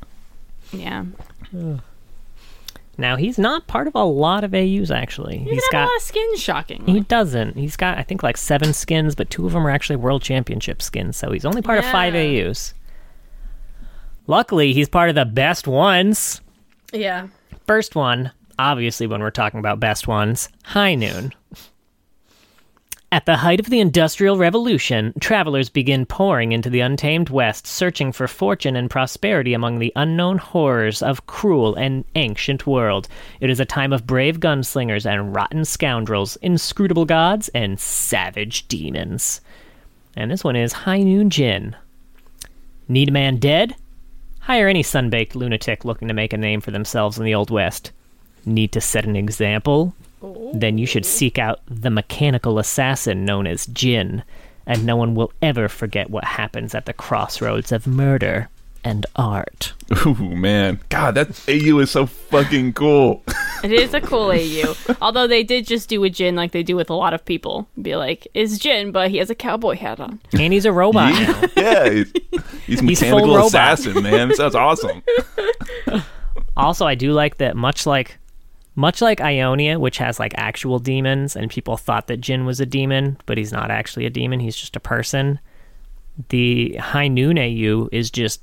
[0.72, 1.06] Yeah.
[2.98, 5.40] Now he's not part of a lot of AUs actually.
[5.40, 5.84] He He's got.
[5.84, 6.86] a lot of skins, shocking.
[6.86, 7.56] He doesn't.
[7.58, 10.82] He's got I think like seven skins, but two of them are actually world championship
[10.82, 11.18] skins.
[11.18, 12.74] So he's only part of five AUs.
[14.28, 16.42] Luckily, he's part of the best ones.
[16.94, 17.28] yeah.
[17.68, 21.34] First one, obviously, when we're talking about best ones, High Noon.
[23.14, 28.14] At the height of the Industrial Revolution, travelers begin pouring into the untamed West, searching
[28.14, 33.10] for fortune and prosperity among the unknown horrors of cruel and ancient world.
[33.42, 39.42] It is a time of brave gunslingers and rotten scoundrels, inscrutable gods and savage demons.
[40.16, 41.76] And this one is High Noon Jin.
[42.88, 43.76] Need a man dead?
[44.40, 47.92] Hire any sunbaked lunatic looking to make a name for themselves in the Old West.
[48.46, 49.94] Need to set an example?
[50.54, 54.24] Then you should seek out the mechanical assassin known as Jin,
[54.66, 58.50] and no one will ever forget what happens at the crossroads of murder
[58.84, 59.74] and art.
[60.08, 60.80] Ooh man.
[60.90, 63.24] God, that AU is so fucking cool.
[63.64, 64.74] It is a cool AU.
[65.04, 67.68] Although they did just do a Jin like they do with a lot of people.
[67.80, 70.20] Be like, is Jin, but he has a cowboy hat on.
[70.34, 71.44] And he's a robot now.
[71.56, 71.88] yeah.
[71.92, 72.12] He's,
[72.66, 73.48] he's He's full mechanical robot.
[73.50, 74.34] assassin, man.
[74.34, 75.04] Sounds awesome.
[76.58, 78.18] Also, I do like that much like
[78.76, 82.66] much like Ionia, which has like actual demons, and people thought that Jin was a
[82.66, 85.40] demon, but he's not actually a demon, he's just a person.
[86.30, 88.42] The High Noon AU is just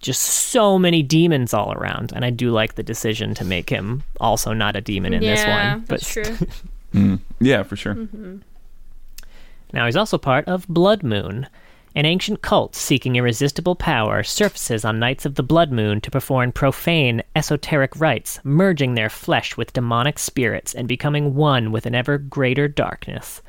[0.00, 4.02] just so many demons all around, and I do like the decision to make him
[4.20, 5.84] also not a demon in this yeah, one.
[5.86, 6.36] But that's true.
[6.94, 7.18] Mm.
[7.40, 7.96] Yeah, for sure.
[7.96, 8.36] Mm-hmm.
[9.72, 11.48] Now he's also part of Blood Moon.
[11.96, 16.50] An ancient cult seeking irresistible power surfaces on nights of the blood moon to perform
[16.50, 22.18] profane, esoteric rites, merging their flesh with demonic spirits and becoming one with an ever
[22.18, 23.42] greater darkness.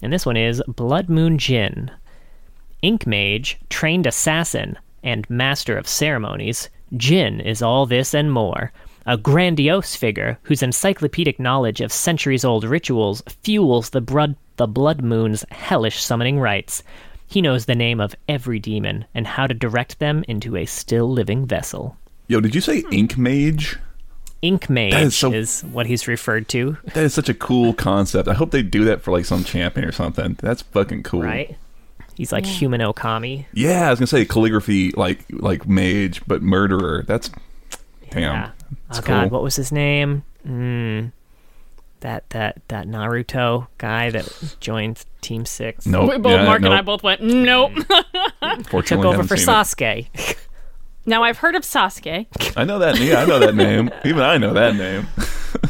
[0.00, 1.90] And this one is Blood Moon Jin.
[2.80, 8.72] Ink Mage, trained assassin, and master of ceremonies, Jin is all this and more.
[9.06, 15.02] a grandiose figure whose encyclopedic knowledge of centuries old rituals fuels the blood, the blood
[15.02, 16.82] moon's hellish summoning rites.
[17.32, 21.10] He knows the name of every demon and how to direct them into a still
[21.10, 21.96] living vessel.
[22.28, 23.78] Yo, did you say Ink Mage?
[24.42, 28.28] Ink Mage is, is so- what he's referred to, That is such a cool concept.
[28.28, 30.36] I hope they do that for like some champion or something.
[30.42, 31.22] That's fucking cool.
[31.22, 31.56] right?
[32.16, 33.46] He's like human Okami.
[33.54, 37.02] Yeah, I was gonna say calligraphy, like like mage, but murderer.
[37.08, 37.30] That's
[38.10, 38.20] damn.
[38.20, 38.50] Yeah.
[38.88, 39.14] That's oh cool.
[39.14, 40.22] God, what was his name?
[40.46, 41.12] Mm,
[42.02, 45.86] that that that Naruto guy that joined Team Six.
[45.86, 46.10] Nope.
[46.10, 46.72] we both, yeah, Mark and.
[46.74, 47.72] I both went, nope.
[48.42, 49.52] Unfortunately, Took over for seen it.
[49.52, 50.36] Sasuke.
[51.06, 52.26] now I've heard of Sasuke.
[52.56, 52.98] I know that.
[53.00, 53.90] Yeah, I know that name.
[54.04, 55.06] Even I know that name.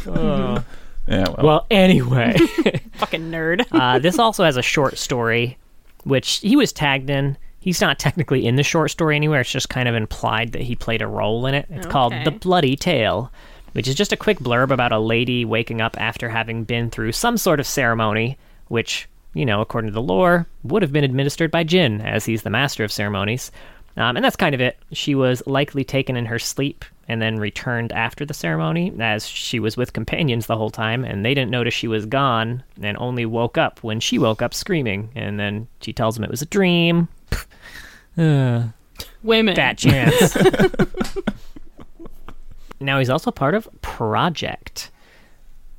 [0.07, 0.65] Oh.
[1.09, 1.25] Yeah.
[1.31, 2.37] Well, Well, anyway,
[2.95, 3.67] Fucking nerd.
[3.73, 5.59] uh, this also has a short story,
[6.05, 7.37] which he was tagged in.
[7.59, 9.41] He's not technically in the short story anywhere.
[9.41, 11.67] It's just kind of implied that he played a role in it.
[11.71, 13.33] It's called The Bloody Tale,
[13.73, 17.13] which is just a quick blurb about a lady waking up after having been through
[17.13, 21.51] some sort of ceremony, which, you know, according to the lore, would have been administered
[21.51, 23.51] by Jin, as he's the master of ceremonies.
[23.97, 24.79] Um, and that's kind of it.
[24.93, 29.59] She was likely taken in her sleep and then returned after the ceremony, as she
[29.61, 33.27] was with companions the whole time, and they didn't notice she was gone, and only
[33.27, 35.11] woke up when she woke up screaming.
[35.15, 37.09] And then she tells them it was a dream.
[38.17, 38.69] Uh,
[39.23, 39.57] Women.
[39.57, 40.37] fat chance.
[42.83, 44.91] now he's also part of Project,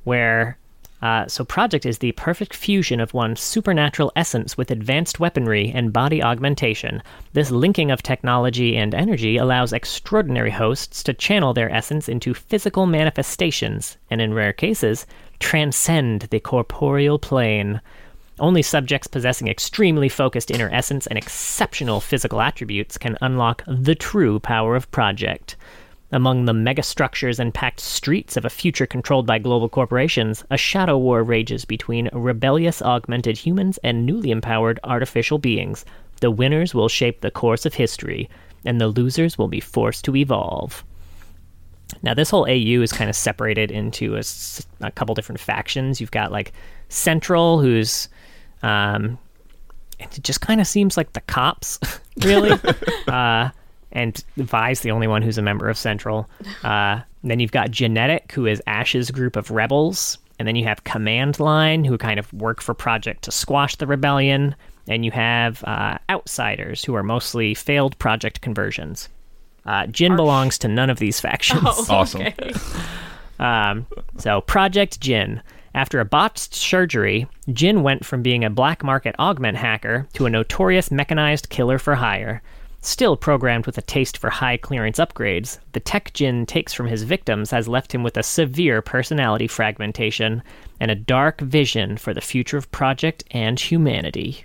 [0.04, 0.58] where
[1.04, 5.92] uh, so Project is the perfect fusion of one's supernatural essence with advanced weaponry and
[5.92, 7.02] body augmentation.
[7.34, 12.86] This linking of technology and energy allows extraordinary hosts to channel their essence into physical
[12.86, 15.04] manifestations, and in rare cases,
[15.40, 17.82] transcend the corporeal plane.
[18.40, 24.40] Only subjects possessing extremely focused inner essence and exceptional physical attributes can unlock the true
[24.40, 25.56] power of Project.
[26.14, 30.96] Among the megastructures and packed streets of a future controlled by global corporations, a shadow
[30.96, 35.84] war rages between rebellious augmented humans and newly empowered artificial beings.
[36.20, 38.30] The winners will shape the course of history,
[38.64, 40.84] and the losers will be forced to evolve.
[42.04, 46.00] Now, this whole AU is kind of separated into a couple different factions.
[46.00, 46.52] You've got like
[46.90, 48.08] Central, who's
[48.62, 49.18] um,
[49.98, 51.80] it just kind of seems like the cops,
[52.18, 52.52] really.
[53.08, 53.50] uh,
[53.94, 56.28] and Vi's the only one who's a member of Central.
[56.62, 60.18] Uh, then you've got Genetic, who is Ash's group of rebels.
[60.38, 63.86] And then you have Command Line, who kind of work for Project to squash the
[63.86, 64.56] rebellion.
[64.88, 69.08] And you have uh, Outsiders, who are mostly failed Project conversions.
[69.64, 71.62] Uh, Jin belongs to none of these factions.
[71.64, 72.22] Oh, Awesome.
[72.22, 72.52] okay.
[73.38, 73.86] Um,
[74.16, 75.42] so, Project Jin.
[75.74, 80.30] After a botched surgery, Jin went from being a black market augment hacker to a
[80.30, 82.42] notorious mechanized killer for hire.
[82.84, 87.02] Still programmed with a taste for high clearance upgrades, the tech Jin takes from his
[87.02, 90.42] victims has left him with a severe personality fragmentation
[90.78, 94.44] and a dark vision for the future of Project and humanity.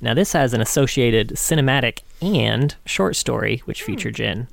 [0.00, 4.48] Now, this has an associated cinematic and short story which feature Jin.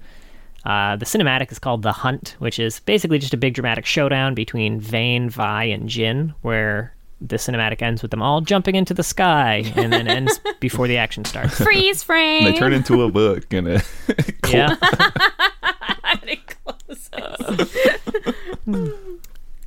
[0.64, 4.36] Uh, the cinematic is called The Hunt, which is basically just a big dramatic showdown
[4.36, 6.94] between Vayne, Vi, and Jin, where
[7.26, 10.98] the cinematic ends with them all jumping into the sky and then ends before the
[10.98, 11.56] action starts.
[11.62, 12.44] Freeze frame.
[12.44, 13.82] they turn into a book and a
[14.50, 14.76] Yeah.
[16.26, 17.70] It closes.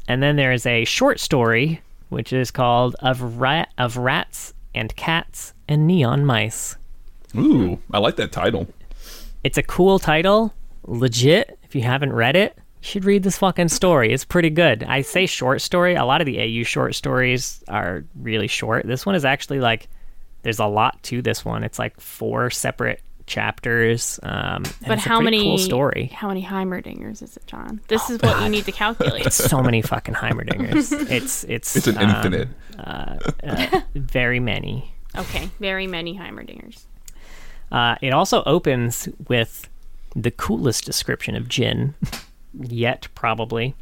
[0.09, 4.95] And then there is a short story, which is called Of, Rat- of Rats and
[4.97, 6.77] Cats and Neon Mice.
[7.37, 8.69] Ooh, I like that title.
[9.45, 10.55] It's a cool title.
[10.87, 11.59] Legit.
[11.65, 14.12] If you haven't read it, you should read this fucking story.
[14.12, 14.82] It's pretty good.
[14.84, 15.95] I say short story.
[15.95, 18.87] A lot of the AU short stories are really short.
[18.87, 19.89] This one is actually like,
[20.43, 21.64] there's a lot to this one.
[21.64, 24.20] It's like four separate chapters.
[24.22, 26.07] Um, and But it's how pretty many cool story?
[26.14, 27.80] How many Heimerdingers is it, John?
[27.89, 29.26] This is what you need to calculate.
[29.26, 30.93] It's So many fucking Heimerdingers.
[31.11, 32.49] It's it's It's an um, infinite.
[33.95, 34.95] very many.
[35.16, 36.84] okay, very many Heimerdingers.
[37.72, 39.68] Uh, it also opens with
[40.14, 41.95] the coolest description of Jin
[42.61, 43.75] yet, probably.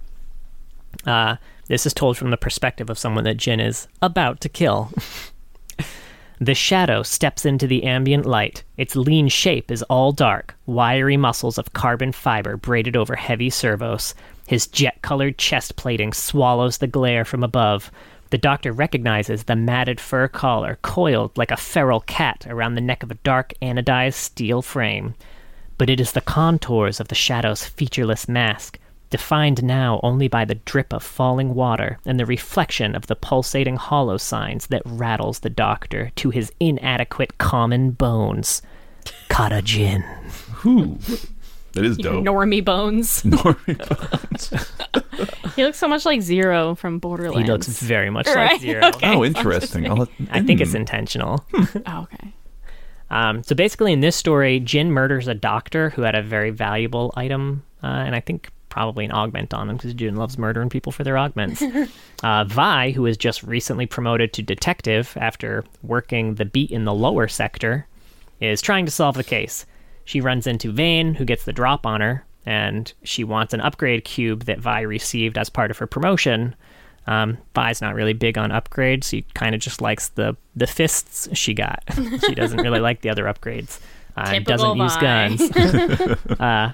[1.07, 1.37] Uh,
[1.69, 4.93] this is told from the perspective of someone that Jin is about to kill.
[6.41, 8.63] the shadow steps into the ambient light.
[8.77, 14.15] Its lean shape is all dark, wiry muscles of carbon fiber braided over heavy servos.
[14.47, 17.91] His jet colored chest plating swallows the glare from above.
[18.31, 23.03] The doctor recognizes the matted fur collar coiled like a feral cat around the neck
[23.03, 25.15] of a dark anodized steel frame.
[25.79, 28.79] But it is the contours of the shadow's featureless mask,
[29.11, 33.77] defined now only by the drip of falling water and the reflection of the pulsating
[33.77, 38.63] hollow signs that rattles the doctor to his inadequate common bones.
[39.29, 40.05] Khada Jin.
[40.65, 40.99] Ooh.
[41.73, 42.25] That is dope.
[42.25, 43.23] Normie Bones.
[43.25, 45.55] Normie Bones.
[45.57, 47.47] he looks so much like Zero from Borderlands.
[47.47, 48.87] He looks very much like Right, Zero.
[48.89, 49.15] okay.
[49.15, 49.87] Oh, interesting.
[49.91, 50.79] I'll- I think it's hmm.
[50.79, 51.45] intentional.
[51.87, 52.33] Oh, okay.
[53.15, 57.15] Um, so basically, in this story, Jin murders a doctor who had a very valuable
[57.17, 60.91] item, uh, and I think probably an augment on him because Jin loves murdering people
[60.91, 61.63] for their augments.
[62.25, 66.93] uh, Vi, who was just recently promoted to detective after working the beat in the
[66.93, 67.87] lower sector,
[68.41, 69.65] is trying to solve the case.
[70.05, 74.05] She runs into Vayne, who gets the drop on her, and she wants an upgrade
[74.05, 76.57] cube that Vi received as part of her promotion.
[77.07, 79.05] Um, Vi's not really big on upgrades.
[79.05, 81.83] She kind of just likes the the fists she got.
[82.27, 83.81] she doesn't really like the other upgrades.
[84.17, 85.41] Uh, doesn't use guns.
[86.41, 86.73] uh,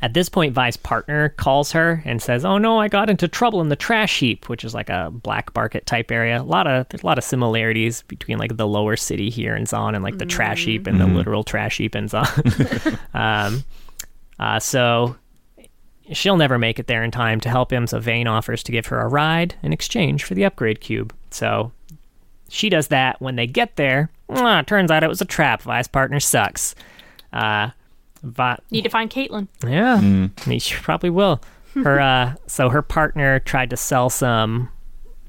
[0.00, 3.60] at this point, Vi's partner calls her and says, "Oh no, I got into trouble
[3.60, 6.40] in the trash heap, which is like a black market type area.
[6.40, 9.64] A lot of there's a lot of similarities between like the lower city here in
[9.64, 12.98] Zaun and like the trash heap and the literal trash heap in Zaun.
[13.14, 13.64] um,
[14.38, 15.14] uh, so
[16.10, 17.86] she'll never make it there in time to help him.
[17.86, 21.14] So Vayne offers to give her a ride in exchange for the upgrade cube.
[21.30, 21.72] So
[22.48, 23.20] she does that.
[23.20, 25.62] When they get there, ah, turns out it was a trap.
[25.62, 26.74] Vi's partner sucks.
[27.32, 27.70] Uh,
[28.22, 29.48] Vi- Need to find Caitlyn.
[29.66, 31.40] yeah, I mean, she probably will.
[31.74, 34.68] Her uh, so her partner tried to sell some,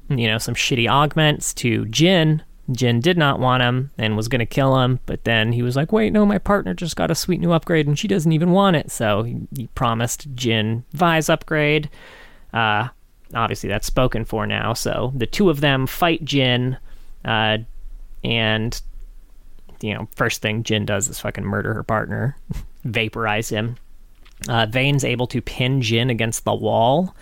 [0.08, 2.42] you know, some shitty augments to Jin.
[2.70, 5.92] Jin did not want him and was gonna kill him, but then he was like,
[5.92, 8.76] "Wait, no, my partner just got a sweet new upgrade and she doesn't even want
[8.76, 11.90] it." So he, he promised Jin Vi's upgrade.
[12.52, 12.88] Uh,
[13.34, 14.72] obviously, that's spoken for now.
[14.72, 16.78] So the two of them fight Jin,
[17.24, 17.58] uh,
[18.22, 18.80] and
[19.80, 22.36] you know, first thing Jin does is fucking murder her partner,
[22.84, 23.76] vaporize him.
[24.48, 27.14] Uh, Vayne's able to pin Jin against the wall,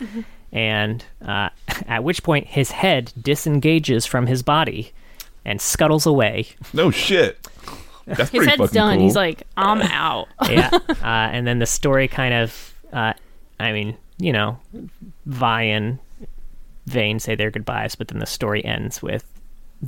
[0.53, 1.49] and uh,
[1.89, 4.93] at which point his head disengages from his body
[5.45, 6.47] and scuttles away.
[6.73, 7.39] No shit.
[8.07, 8.97] That's His pretty head's fucking done.
[8.99, 9.05] cool.
[9.07, 10.29] He's like, I'm out.
[10.49, 10.71] yeah.
[10.73, 13.13] Uh, and then the story kind of, uh,
[13.61, 14.59] I mean, you know,
[15.27, 15.99] Vi and
[16.87, 19.25] Vayne say their goodbyes, but then the story ends with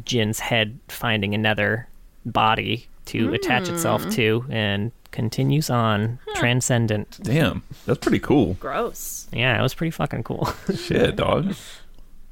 [0.04, 1.88] Jin's head finding another
[2.24, 7.18] body to attach itself to and continues on transcendent.
[7.22, 8.54] Damn, that's pretty cool.
[8.54, 9.28] Gross.
[9.32, 10.48] Yeah, it was pretty fucking cool.
[10.74, 11.54] Shit, dog.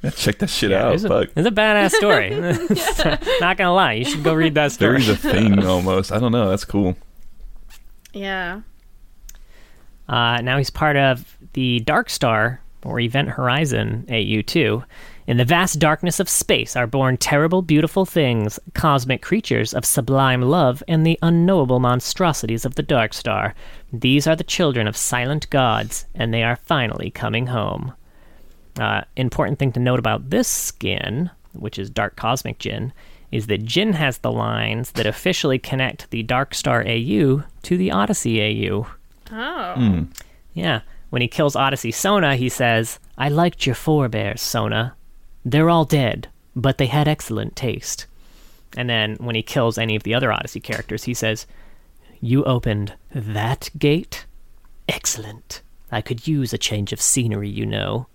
[0.03, 0.93] Yeah, check that shit it, out.
[0.93, 1.29] was a, Fuck.
[1.37, 2.31] it a badass story.
[3.41, 5.01] Not gonna lie, you should go read that story.
[5.03, 6.11] There's a thing almost.
[6.11, 6.51] I don't know.
[6.51, 6.97] That's cool.
[8.13, 8.63] Yeah.
[10.09, 14.85] Uh, now he's part of the Dark Star or Event Horizon AU2.
[15.29, 20.43] In the vast darkness of space are born terrible, beautiful things, cosmic creatures of sublime
[20.43, 23.55] love, and the unknowable monstrosities of the Dark Star.
[23.93, 27.93] These are the children of silent gods, and they are finally coming home.
[28.79, 32.93] Uh, important thing to note about this skin, which is Dark Cosmic Jin,
[33.31, 37.91] is that Jin has the lines that officially connect the Dark Star AU to the
[37.91, 38.87] Odyssey AU.
[39.31, 40.07] Oh.
[40.55, 40.81] Yeah.
[41.11, 44.95] When he kills Odyssey Sona, he says, I liked your forebears, Sona.
[45.45, 48.07] They're all dead, but they had excellent taste.
[48.77, 51.47] And then when he kills any of the other Odyssey characters, he says,
[52.21, 54.27] You opened that gate?
[54.89, 55.63] Excellent.
[55.91, 58.07] I could use a change of scenery, you know.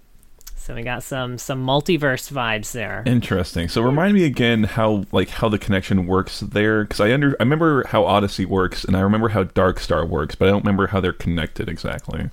[0.68, 3.02] So we got some some multiverse vibes there.
[3.06, 3.70] Interesting.
[3.70, 7.44] So remind me again how like how the connection works there because I under I
[7.44, 10.88] remember how Odyssey works and I remember how Dark Star works, but I don't remember
[10.88, 12.30] how they're connected exactly.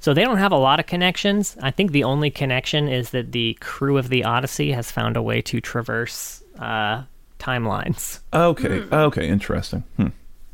[0.00, 1.54] So they don't have a lot of connections.
[1.60, 5.22] I think the only connection is that the crew of the Odyssey has found a
[5.22, 7.02] way to traverse uh,
[7.38, 8.20] timelines.
[8.32, 8.84] Okay.
[8.90, 9.28] Okay.
[9.28, 9.84] Interesting.
[9.98, 10.06] Hmm.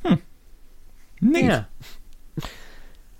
[0.04, 0.14] Hmm.
[1.20, 1.44] Neat.
[1.44, 1.64] Yeah.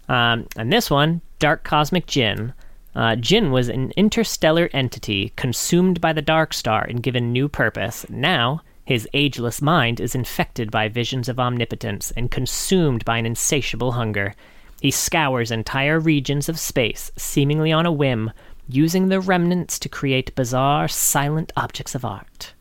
[0.07, 2.53] Um, and this one, Dark Cosmic Jin.
[2.95, 8.07] Uh, Jin was an interstellar entity consumed by the Dark Star and given new purpose.
[8.09, 13.93] Now, his ageless mind is infected by visions of omnipotence and consumed by an insatiable
[13.93, 14.35] hunger.
[14.81, 18.31] He scours entire regions of space, seemingly on a whim,
[18.69, 22.53] using the remnants to create bizarre, silent objects of art.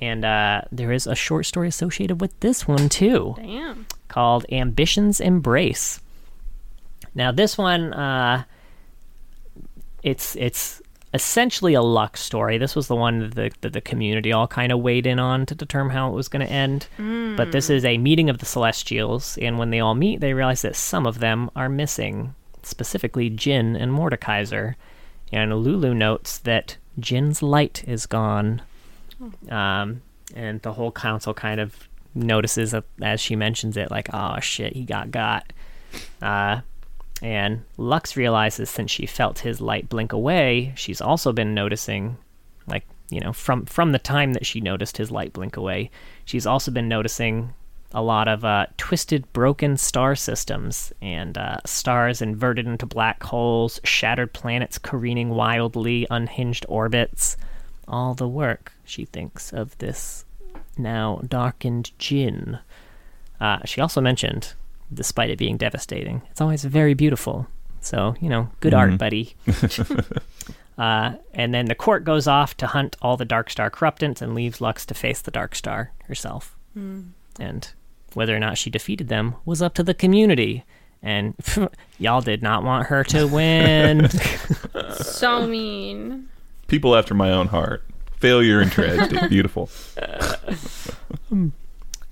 [0.00, 3.86] And uh, there is a short story associated with this one, too Damn.
[4.06, 6.00] called Ambition's Embrace.
[7.14, 8.44] Now, this one, uh,
[10.02, 10.82] it's it's
[11.14, 12.58] essentially a luck story.
[12.58, 15.46] This was the one that the, that the community all kind of weighed in on
[15.46, 16.86] to determine how it was going to end.
[17.36, 20.62] But this is a meeting of the Celestials, and when they all meet, they realize
[20.62, 24.74] that some of them are missing, specifically Jin and Mordekaiser.
[25.32, 28.62] And Lulu notes that Jin's light is gone.
[29.50, 30.02] Um,
[30.34, 34.84] and the whole council kind of notices as she mentions it, like, oh shit, he
[34.84, 35.52] got got.
[36.20, 36.60] Uh,
[37.22, 42.16] and Lux realizes since she felt his light blink away, she's also been noticing,
[42.66, 45.90] like, you know, from from the time that she noticed his light blink away,
[46.24, 47.52] she's also been noticing
[47.92, 53.80] a lot of uh, twisted, broken star systems and uh, stars inverted into black holes,
[53.82, 57.36] shattered planets careening wildly, unhinged orbits.
[57.86, 60.26] All the work, she thinks, of this
[60.76, 62.58] now darkened Jin.
[63.40, 64.52] Uh, she also mentioned,
[64.92, 67.46] despite it being devastating, it's always very beautiful.
[67.80, 69.36] So, you know, good art, buddy.
[70.78, 74.34] uh, and then the court goes off to hunt all the Dark Star corruptants and
[74.34, 76.56] leaves Lux to face the Dark Star herself.
[77.40, 77.72] And
[78.14, 80.64] whether or not she defeated them was up to the community.
[81.02, 81.34] And
[81.98, 84.08] y'all did not want her to win.
[85.00, 86.28] So mean.
[86.66, 87.84] People after my own heart.
[88.18, 89.28] Failure and tragedy.
[89.28, 89.70] Beautiful.
[91.30, 91.52] and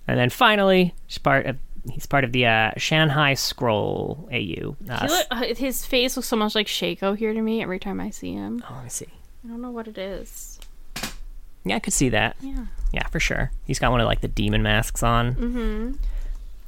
[0.06, 1.58] then finally, she's part of
[1.92, 4.76] he's part of the uh, Shan Hai Scroll AU.
[4.88, 8.00] Uh, look, uh, his face looks so much like Shaco here to me every time
[8.00, 8.62] I see him.
[8.68, 9.06] oh, let me see.
[9.44, 10.58] I don't know what it is.
[11.64, 12.36] Yeah, I could see that.
[12.40, 12.66] Yeah.
[12.92, 13.50] Yeah, for sure.
[13.64, 15.98] He's got one of like the demon masks on.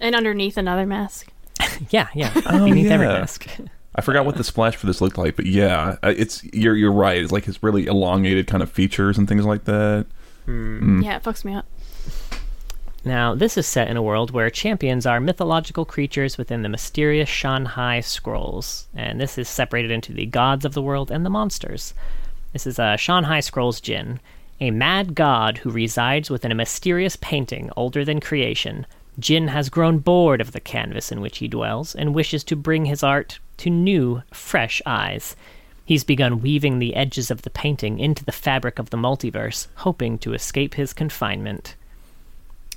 [0.01, 1.29] And underneath another mask.
[1.91, 2.33] Yeah, yeah.
[2.47, 3.47] Oh, beneath every mask.
[3.95, 7.23] I forgot what the splash for this looked like, but yeah, it's you're you're right.
[7.23, 10.07] It's like his really elongated kind of features and things like that.
[10.47, 11.67] Yeah, it fucks me up.
[13.05, 17.29] Now, this is set in a world where champions are mythological creatures within the mysterious
[17.29, 21.31] Shan Hai Scrolls, and this is separated into the gods of the world and the
[21.31, 21.95] monsters.
[22.53, 24.19] This is a Shan Hai Scrolls Jin,
[24.61, 28.85] a mad god who resides within a mysterious painting older than creation.
[29.19, 32.85] Jin has grown bored of the canvas in which he dwells and wishes to bring
[32.87, 35.37] his art to new, fresh eyes.
[35.85, 40.19] He's begun weaving the edges of the painting into the fabric of the multiverse, hoping
[40.19, 41.77] to escape his confinement.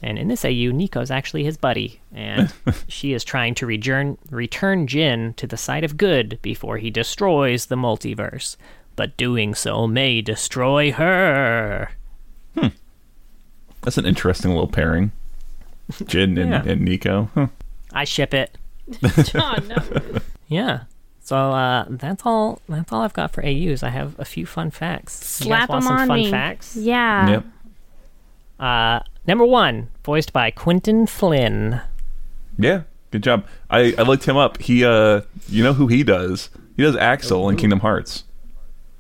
[0.03, 2.51] And in this AU, Neeko's actually his buddy, and
[2.87, 7.67] she is trying to return, return Jin to the side of good before he destroys
[7.67, 8.55] the multiverse.
[8.95, 11.91] But doing so may destroy her.
[12.57, 12.67] Hmm.
[13.83, 15.11] That's an interesting little pairing.
[16.05, 16.63] Jin and, Yeah.
[16.65, 17.29] and Nico.
[17.35, 17.47] Huh.
[17.93, 18.57] I ship it.
[19.25, 20.19] John, no.
[20.47, 20.81] Yeah.
[21.23, 22.59] So uh, that's all.
[22.67, 23.83] That's all I've got for AUs.
[23.83, 25.39] I have a few fun facts.
[25.39, 26.31] You guys Slap want them some on fun me.
[26.31, 26.75] facts?
[26.75, 27.29] Yeah.
[27.29, 27.45] Yep.
[28.61, 31.81] Uh, number one, voiced by Quinton Flynn.
[32.57, 32.83] Yeah.
[33.09, 33.45] Good job.
[33.69, 34.61] I, I looked him up.
[34.61, 36.49] He uh you know who he does?
[36.77, 38.23] He does Axel in Kingdom Hearts.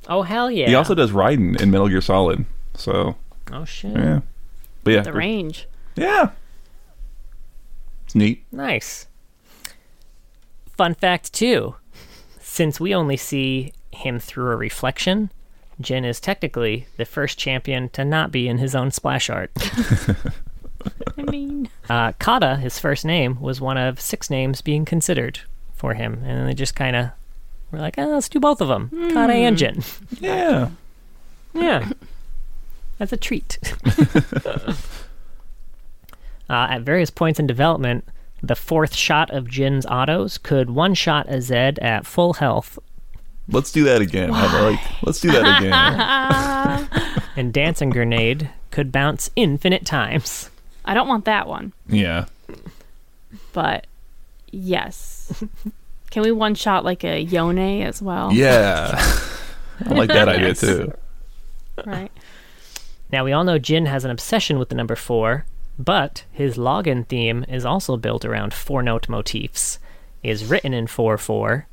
[0.09, 0.67] Oh hell yeah!
[0.67, 2.45] He also does Raiden in Metal Gear Solid.
[2.73, 3.15] So
[3.53, 3.95] Oh shit!
[3.95, 4.19] yeah.
[4.83, 5.01] But yeah.
[5.01, 5.67] The range.
[5.95, 6.31] Yeah.
[8.05, 8.43] It's neat.
[8.51, 9.07] Nice.
[10.75, 11.75] Fun fact two:
[12.41, 15.31] since we only see him through a reflection,
[15.79, 19.51] Jin is technically the first champion to not be in his own splash art.
[21.17, 25.39] I mean, Uh, Khada, his first name, was one of six names being considered
[25.75, 27.09] for him, and then they just kind of
[27.71, 29.83] were like, oh, let's do both of them, Khada and Jin.
[30.19, 30.69] Yeah.
[31.53, 31.89] Yeah.
[32.99, 33.57] As a treat.
[34.45, 34.73] uh,
[36.49, 38.05] at various points in development,
[38.43, 42.77] the fourth shot of Jin's autos could one shot a Zed at full health,
[43.51, 44.31] Let's do that again.
[44.33, 47.21] I like let's do that again.
[47.35, 50.49] and Dancing Grenade could bounce infinite times.
[50.85, 52.25] I don't want that one, yeah.
[53.53, 53.85] but
[54.51, 55.43] yes.
[56.09, 58.33] Can we one shot like a Yone as well?
[58.33, 58.91] Yeah.
[59.85, 60.93] I like that idea too.
[61.85, 62.11] Right.
[63.11, 65.45] Now, we all know Jin has an obsession with the number four,
[65.77, 69.79] but his login theme is also built around four note motifs.
[70.23, 71.65] Is written in 4 4.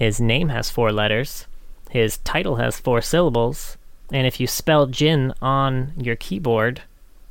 [0.00, 1.46] His name has four letters.
[1.90, 3.76] His title has four syllables.
[4.10, 6.80] And if you spell Jin on your keyboard,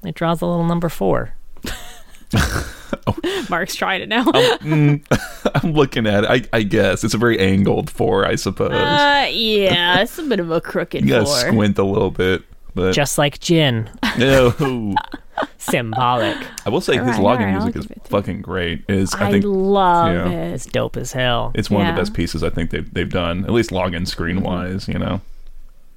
[0.03, 1.33] it draws a little number four.
[3.49, 4.23] Mark's tried it now.
[4.31, 6.29] I'm looking at it.
[6.53, 8.71] I, I guess it's a very angled four, I suppose.
[8.71, 11.35] Uh, yeah, it's a bit of a crooked you gotta four.
[11.37, 12.43] squint a little bit,
[12.75, 13.89] but Just like gin.
[14.19, 14.93] no.
[15.59, 16.37] Symbolic.
[16.65, 18.09] I will say his All right, login all right, music is give it to you.
[18.09, 18.83] fucking great.
[18.87, 20.29] Is I I, think love yeah.
[20.29, 20.53] it.
[20.53, 21.51] It's dope as hell.
[21.53, 23.43] it's one of the best pieces I think they've they've done.
[23.45, 25.21] At least login screen wise, you know.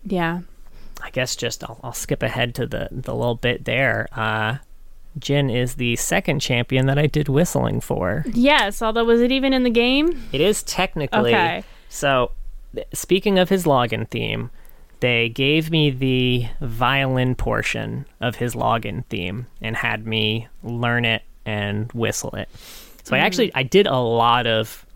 [0.05, 0.41] Yeah.
[1.03, 4.09] I guess just I'll, I'll skip ahead to the the little bit there.
[4.13, 4.59] Uh,
[5.19, 8.25] Jin is the second champion that I did whistling for.
[8.33, 10.23] Yes, although was it even in the game?
[10.33, 11.65] It is technically Okay.
[11.89, 12.31] so.
[12.75, 14.51] th- Speaking of his login theme,
[15.03, 21.23] they gave me the violin portion of his login theme and had me learn it
[21.45, 22.49] and whistle it.
[23.03, 23.23] So I mm.
[23.23, 24.87] actually I did a lot of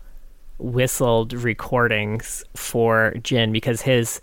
[0.59, 4.21] whistled recordings for Jin because his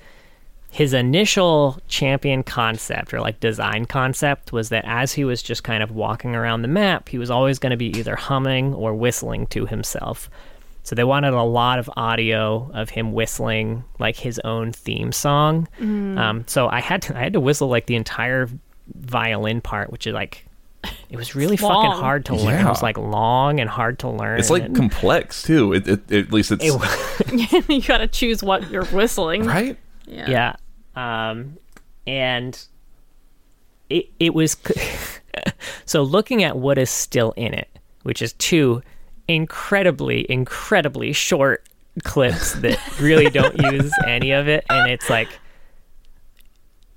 [0.71, 5.83] his initial champion concept or like design concept was that as he was just kind
[5.83, 9.47] of walking around the map, he was always going to be either humming or whistling
[9.49, 10.31] to himself.
[10.85, 15.67] So they wanted a lot of audio of him whistling like his own theme song.
[15.81, 18.49] Um, so I had to I had to whistle like the entire
[18.95, 20.45] violin part, which is like
[21.09, 21.99] it was really It's fucking long.
[21.99, 22.67] hard to learn.
[22.67, 24.39] It was like long and hard to learn.
[24.39, 25.73] It's like and- complex too.
[25.73, 29.45] It, it, at least it's it, you gotta choose what you're whistling.
[29.45, 29.79] right.
[30.07, 30.55] Yeah.
[30.95, 31.57] yeah um
[32.07, 32.63] and
[33.89, 34.55] it it was
[35.87, 37.69] so looking at what is still in it
[38.03, 38.83] which is two
[39.29, 41.67] incredibly incredibly short
[42.03, 45.29] clips that really don't use any of it and it's like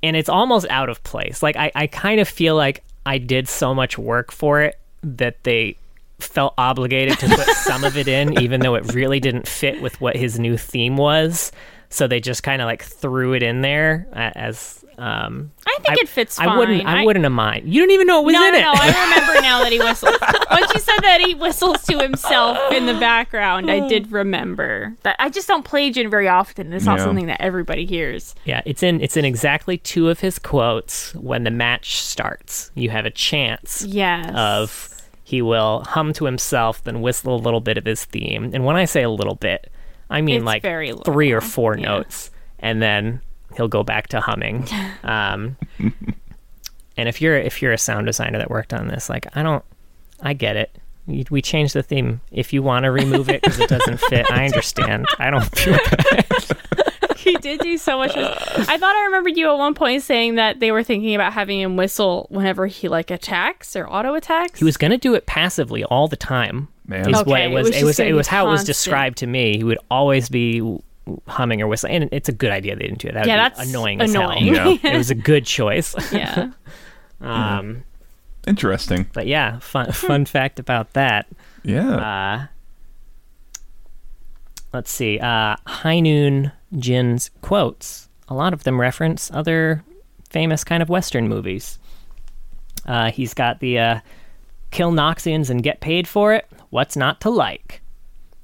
[0.03, 1.41] and it's almost out of place.
[1.41, 5.43] Like i i kind of feel like i did so much work for it that
[5.43, 5.77] they
[6.19, 9.99] felt obligated to put some of it in even though it really didn't fit with
[10.01, 11.51] what his new theme was
[11.89, 16.09] so they just kind of like threw it in there as um I think it
[16.09, 16.49] fits fine.
[16.49, 17.71] I wouldn't I, wouldn't have mind.
[17.71, 18.61] You don't even know it was no, in no, it.
[18.63, 20.15] no, I remember now that he whistles.
[20.49, 25.15] Once you said that he whistles to himself in the background, I did remember that.
[25.19, 26.73] I just don't play Jin very often.
[26.73, 27.05] It's not Yeah.
[27.05, 28.33] something that everybody hears.
[28.45, 32.71] Yeah, it's in it's in exactly two of his quotes when the match starts.
[32.73, 34.31] You have a chance Yes.
[34.35, 38.49] of he will hum to himself, then whistle a little bit of his theme.
[38.53, 39.69] And when I say a little bit,
[40.09, 40.63] I mean It's like
[41.05, 41.85] three or four yeah.
[41.85, 43.21] notes, and then
[43.55, 44.67] he'll go back to humming.
[45.03, 45.55] Um,
[46.97, 49.63] and if you're if you're a sound designer that worked on this, like I don't,
[50.21, 50.75] I get it.
[51.05, 52.19] We- We changed the theme.
[52.31, 55.05] If you want to remove it because it doesn't fit, I understand.
[55.19, 56.25] I don't feel bad.
[57.17, 58.11] he did do so much.
[58.17, 61.59] I thought I remembered you at one point saying that they were thinking about having
[61.61, 64.59] him whistle whenever he like attacks or auto attacks.
[64.59, 66.67] He was going to do it passively all the time.
[66.87, 67.09] Man.
[67.09, 67.67] is Okay, what it it was.
[67.67, 67.99] was It was.
[67.99, 69.57] It was how it was described to me.
[69.57, 70.61] He would always be
[71.27, 73.13] humming or whistling, and it's a good idea they didn't do it.
[73.13, 74.01] That would Yeah, be that's annoying.
[74.01, 74.49] annoying.
[74.49, 74.71] As hell.
[74.73, 74.77] Yeah.
[74.93, 75.95] it was a good choice.
[76.13, 76.51] yeah.
[77.19, 77.83] Um,
[78.45, 79.07] Interesting.
[79.11, 81.25] but yeah, fun fun fact about that.
[81.63, 81.95] Yeah.
[81.95, 82.45] Uh,
[84.73, 85.19] let's see.
[85.19, 88.07] Uh, High Noon Jin's quotes.
[88.29, 89.83] A lot of them reference other
[90.29, 91.79] famous kind of Western movies.
[92.85, 93.99] Uh, he's got the uh,
[94.71, 96.47] kill Noxians and get paid for it.
[96.69, 97.81] What's not to like?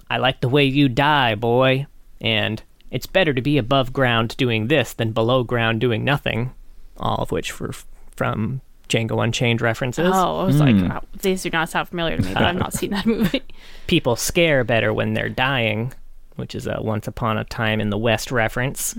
[0.10, 1.88] I like the way you die, boy.
[2.22, 2.62] And
[2.92, 6.54] it's better to be above ground doing this than below ground doing nothing.
[6.98, 7.74] All of which were
[8.16, 10.12] from Django Unchained references.
[10.14, 12.74] Oh, I was like, wow, these do not sound familiar to me, but I've not
[12.74, 13.42] seen that movie.
[13.88, 15.94] people scare better when they're dying,
[16.36, 18.96] which is a Once Upon a Time in the West reference.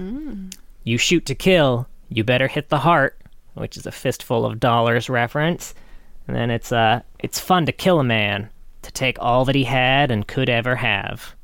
[0.82, 3.16] You shoot to kill, you better hit the heart,
[3.54, 5.74] which is a fistful of dollars reference.
[6.26, 8.50] And then it's uh, it's fun to kill a man,
[8.84, 11.34] to take all that he had and could ever have,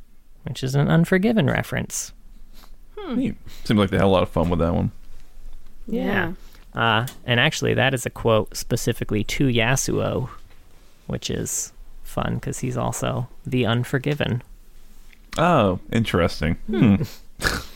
[0.44, 2.12] which is an Unforgiven reference.
[3.08, 3.34] Neat.
[3.64, 4.92] Seems like they had a lot of fun with that one.
[5.86, 6.32] Yeah.
[6.74, 10.28] Uh, and actually, that is a quote specifically to Yasuo,
[11.06, 11.72] which is
[12.04, 14.42] fun because he's also the Unforgiven.
[15.38, 16.56] Oh, interesting.
[16.66, 17.02] Hmm.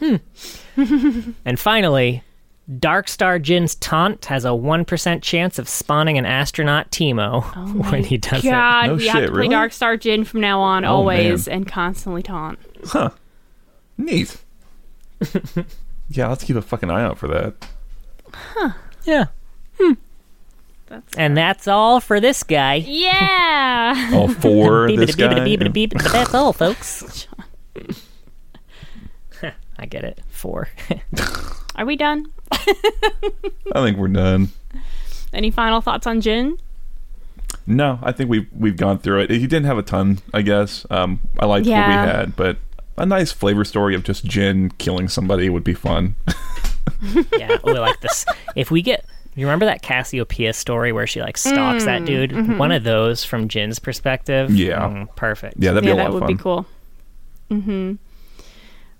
[1.44, 2.22] And finally,
[2.70, 8.16] Darkstar Jin's taunt has a 1% chance of spawning an astronaut Teemo oh when he
[8.18, 8.48] does it.
[8.48, 9.54] God, No we have shit, to play really?
[9.54, 11.56] Darkstar Jin from now on, Oh, always, man.
[11.58, 12.58] and constantly taunt.
[12.86, 13.10] Huh.
[13.98, 14.36] Neat.
[16.08, 17.54] yeah, let's keep a fucking eye out for that.
[18.32, 18.70] Huh.
[19.04, 19.26] Yeah.
[19.78, 19.92] Hmm.
[20.86, 22.76] That's And that's all for this guy.
[22.76, 24.10] yeah.
[24.12, 25.44] Oh, for Beep, this beep, guy.
[25.44, 27.26] beep, beep, beep, that's all, folks.
[29.78, 30.20] I get it.
[30.30, 30.68] Four.
[31.76, 32.26] Are we done?
[32.50, 32.64] I
[33.74, 34.48] think we're done.
[35.32, 36.58] Any final thoughts on Jin?
[37.66, 39.30] No, I think we've we've gone through it.
[39.30, 40.84] He didn't have a ton, I guess.
[40.90, 42.58] Um, I liked what we had, but
[42.98, 46.14] a nice flavor story of just Jin killing somebody would be fun.
[47.38, 48.26] yeah, we like this.
[48.56, 49.04] If we get,
[49.34, 52.58] you remember that Cassiopeia story where she like stalks that dude?
[52.58, 54.50] One of those from Jin's perspective.
[54.50, 54.80] Yeah.
[54.80, 55.54] Mm, perfect.
[55.58, 56.66] yeah, that'd be yeah, a lot that of would be cool.
[57.50, 57.94] Mm-hmm.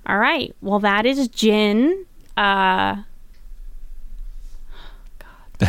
[0.07, 0.55] All right.
[0.61, 2.07] Well, that is Jin.
[2.37, 3.03] Uh,
[5.19, 5.69] God.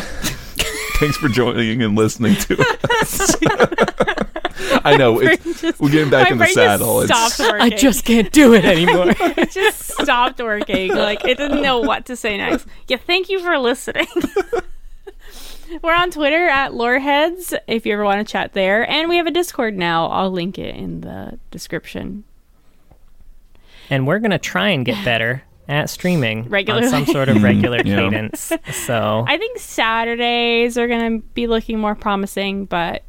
[0.98, 2.60] Thanks for joining and listening to
[3.00, 3.36] us.
[4.84, 7.06] I know it's, just- we're getting back my in the saddle.
[7.06, 7.50] Just It's.
[7.52, 9.06] I just can't do it anymore.
[9.20, 10.94] it just stopped working.
[10.94, 12.66] Like it didn't know what to say next.
[12.88, 14.06] Yeah, thank you for listening.
[15.82, 19.26] We're on Twitter at Loreheads if you ever want to chat there, and we have
[19.26, 20.06] a Discord now.
[20.06, 22.22] I'll link it in the description.
[23.90, 26.86] and we're gonna try and get better at streaming Regularly.
[26.86, 27.44] on some sort of mm-hmm.
[27.44, 27.96] regular Yeah.
[27.96, 28.52] cadence.
[28.72, 33.02] So I think Saturdays are going to be looking more promising, but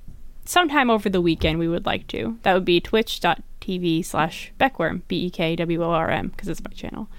[0.45, 2.37] sometime over the weekend we would like to.
[2.43, 6.63] That would be twitch.tv slash Bekworm, B E K W O R M, because it's
[6.63, 7.09] my channel.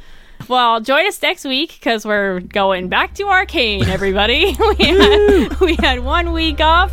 [0.49, 4.55] Well, join us next week because we're going back to Arcane, everybody.
[4.79, 6.93] we, had, we had one week off,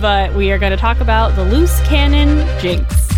[0.00, 3.09] but we are going to talk about the loose cannon Jinx.